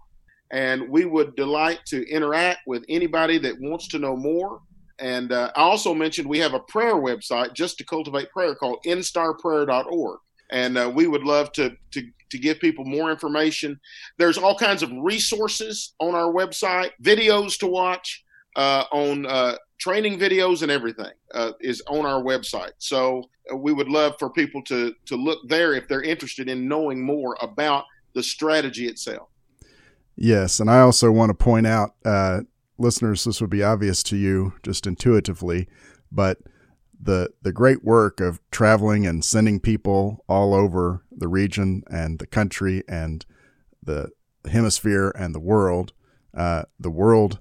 And 0.52 0.90
we 0.90 1.06
would 1.06 1.36
delight 1.36 1.82
to 1.88 2.10
interact 2.10 2.62
with 2.66 2.84
anybody 2.90 3.38
that 3.40 3.60
wants 3.60 3.88
to 3.90 4.00
know 4.00 4.16
more. 4.16 4.62
And 5.00 5.32
uh, 5.32 5.52
I 5.56 5.62
also 5.62 5.94
mentioned 5.94 6.28
we 6.28 6.40
have 6.40 6.54
a 6.54 6.60
prayer 6.60 6.96
website 6.96 7.54
just 7.54 7.78
to 7.78 7.86
cultivate 7.86 8.30
prayer 8.32 8.56
called 8.56 8.80
instarprayer.org. 8.86 10.20
And 10.52 10.78
uh, 10.78 10.92
we 10.94 11.08
would 11.08 11.24
love 11.24 11.52
to, 11.54 11.76
to, 11.92 12.04
to 12.30 12.38
give 12.38 12.60
people 12.60 12.86
more 12.86 13.12
information. 13.12 13.80
There's 14.18 14.38
all 14.38 14.56
kinds 14.56 14.84
of 14.84 14.92
resources 14.92 15.94
on 16.00 16.16
our 16.16 16.32
website, 16.32 16.92
videos 17.02 17.58
to 17.60 17.68
watch 17.68 18.24
uh, 18.56 18.86
on 18.92 19.26
uh, 19.26 19.56
training 19.80 20.20
videos 20.20 20.62
and 20.62 20.72
everything 20.72 21.12
uh, 21.34 21.52
is 21.62 21.82
on 21.88 22.06
our 22.06 22.22
website. 22.22 22.72
So 22.80 23.24
uh, 23.52 23.56
we 23.56 23.74
would 23.74 23.88
love 23.88 24.16
for 24.20 24.30
people 24.30 24.62
to 24.64 24.94
to 25.06 25.16
look 25.16 25.40
there 25.48 25.74
if 25.74 25.88
they're 25.88 26.02
interested 26.02 26.50
in 26.50 26.68
knowing 26.68 27.04
more 27.04 27.38
about 27.42 27.86
the 28.14 28.24
strategy 28.24 28.88
itself. 28.88 29.30
Yes, 30.16 30.60
and 30.60 30.70
I 30.70 30.82
also 30.82 31.12
want 31.12 31.30
to 31.30 31.34
point 31.34 31.66
out, 31.66 31.96
uh, 32.04 32.42
listeners, 32.80 33.24
this 33.24 33.42
would 33.42 33.50
be 33.50 33.64
obvious 33.64 34.04
to 34.04 34.18
you 34.18 34.54
just 34.64 34.88
intuitively, 34.88 35.68
but 36.12 36.38
the 37.02 37.30
the 37.42 37.54
great 37.54 37.84
work 37.84 38.20
of 38.20 38.40
traveling 38.52 39.06
and 39.06 39.24
sending 39.24 39.60
people 39.60 40.24
all 40.28 40.54
over 40.54 41.04
the 41.12 41.28
region 41.28 41.84
and 41.90 42.20
the 42.20 42.28
country 42.28 42.84
and 42.88 43.26
the 43.82 44.10
hemisphere 44.50 45.14
and 45.18 45.34
the 45.34 45.40
world. 45.40 45.94
Uh, 46.36 46.64
the 46.80 46.92
world 46.92 47.40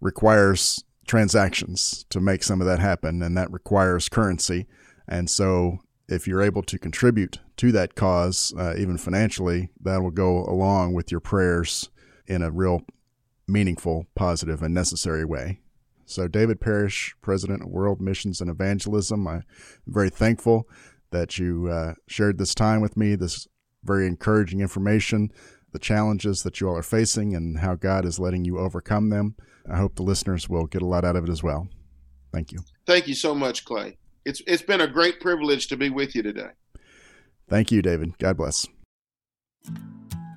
requires 0.00 0.84
transactions 1.06 2.06
to 2.08 2.20
make 2.20 2.42
some 2.42 2.60
of 2.60 2.66
that 2.66 2.78
happen, 2.78 3.22
and 3.22 3.36
that 3.36 3.50
requires 3.50 4.08
currency. 4.08 4.66
And 5.08 5.28
so, 5.28 5.78
if 6.08 6.26
you're 6.26 6.42
able 6.42 6.62
to 6.62 6.78
contribute 6.78 7.40
to 7.56 7.72
that 7.72 7.94
cause, 7.94 8.54
uh, 8.56 8.74
even 8.78 8.96
financially, 8.96 9.70
that 9.82 10.02
will 10.02 10.10
go 10.12 10.44
along 10.44 10.94
with 10.94 11.10
your 11.10 11.20
prayers 11.20 11.90
in 12.26 12.42
a 12.42 12.50
real 12.50 12.82
meaningful, 13.50 14.06
positive, 14.14 14.62
and 14.62 14.74
necessary 14.74 15.24
way. 15.24 15.60
So, 16.06 16.26
David 16.26 16.60
Parrish, 16.60 17.14
President 17.22 17.62
of 17.62 17.68
World 17.68 18.00
Missions 18.00 18.40
and 18.40 18.50
Evangelism, 18.50 19.26
I'm 19.28 19.44
very 19.86 20.10
thankful 20.10 20.68
that 21.10 21.38
you 21.38 21.68
uh, 21.68 21.94
shared 22.08 22.38
this 22.38 22.54
time 22.54 22.80
with 22.80 22.96
me, 22.96 23.14
this 23.14 23.46
very 23.84 24.06
encouraging 24.06 24.60
information, 24.60 25.30
the 25.72 25.78
challenges 25.78 26.42
that 26.42 26.60
you 26.60 26.68
all 26.68 26.76
are 26.76 26.82
facing, 26.82 27.34
and 27.34 27.58
how 27.58 27.74
God 27.74 28.04
is 28.04 28.18
letting 28.18 28.44
you 28.44 28.58
overcome 28.58 29.10
them. 29.10 29.36
I 29.70 29.76
hope 29.76 29.94
the 29.94 30.02
listeners 30.02 30.48
will 30.48 30.66
get 30.66 30.82
a 30.82 30.86
lot 30.86 31.04
out 31.04 31.16
of 31.16 31.24
it 31.24 31.30
as 31.30 31.42
well. 31.42 31.68
Thank 32.32 32.52
you. 32.52 32.60
Thank 32.86 33.06
you 33.06 33.14
so 33.14 33.34
much, 33.34 33.64
Clay. 33.64 33.98
It's 34.24 34.42
it's 34.46 34.62
been 34.62 34.80
a 34.80 34.88
great 34.88 35.20
privilege 35.20 35.68
to 35.68 35.76
be 35.76 35.90
with 35.90 36.14
you 36.14 36.22
today. 36.22 36.50
Thank 37.48 37.72
you, 37.72 37.82
David. 37.82 38.18
God 38.18 38.36
bless. 38.36 38.66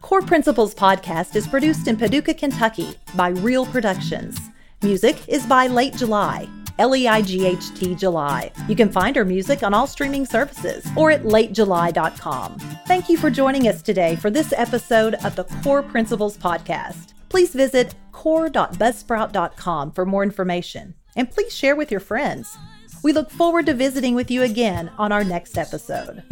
Core 0.04 0.22
Principles 0.22 0.76
podcast 0.76 1.36
is 1.36 1.48
produced 1.48 1.88
in 1.88 1.98
Paducah, 1.98 2.36
Kentucky 2.36 2.94
by 3.16 3.30
Real 3.30 3.66
Productions. 3.66 4.40
Music 4.84 5.18
is 5.28 5.48
by 5.48 5.66
Leight 5.66 5.96
July. 5.96 6.48
L 6.78 6.96
E 6.96 7.08
I 7.08 7.24
G 7.24 7.48
H 7.48 7.74
T 7.74 7.96
July. 7.96 8.52
You 8.68 8.76
can 8.76 8.92
find 8.92 9.18
our 9.18 9.26
music 9.26 9.64
on 9.64 9.74
all 9.74 9.88
streaming 9.88 10.28
services 10.28 10.86
or 10.96 11.10
at 11.10 11.24
latejuly.com. 11.24 12.60
Thank 12.88 13.10
you 13.10 13.18
for 13.18 13.32
joining 13.32 13.68
us 13.68 13.82
today 13.82 14.16
for 14.16 14.30
this 14.30 14.54
episode 14.54 15.16
of 15.26 15.36
the 15.36 15.46
Core 15.64 15.84
Principles 15.84 16.38
Podcast 16.38 17.14
please 17.34 17.56
visit 17.56 17.96
core.buzzsprout.com 18.12 19.92
for 19.92 20.06
more 20.06 20.22
information 20.22 20.94
and 21.16 21.32
please 21.32 21.52
share 21.54 21.76
with 21.76 21.90
your 21.90 22.00
friends. 22.00 22.56
We 23.04 23.12
look 23.12 23.32
forward 23.32 23.66
to 23.66 23.74
visiting 23.74 24.14
with 24.14 24.30
you 24.30 24.44
again 24.44 24.92
on 25.00 25.12
our 25.12 25.24
next 25.24 25.58
episode. 25.58 26.24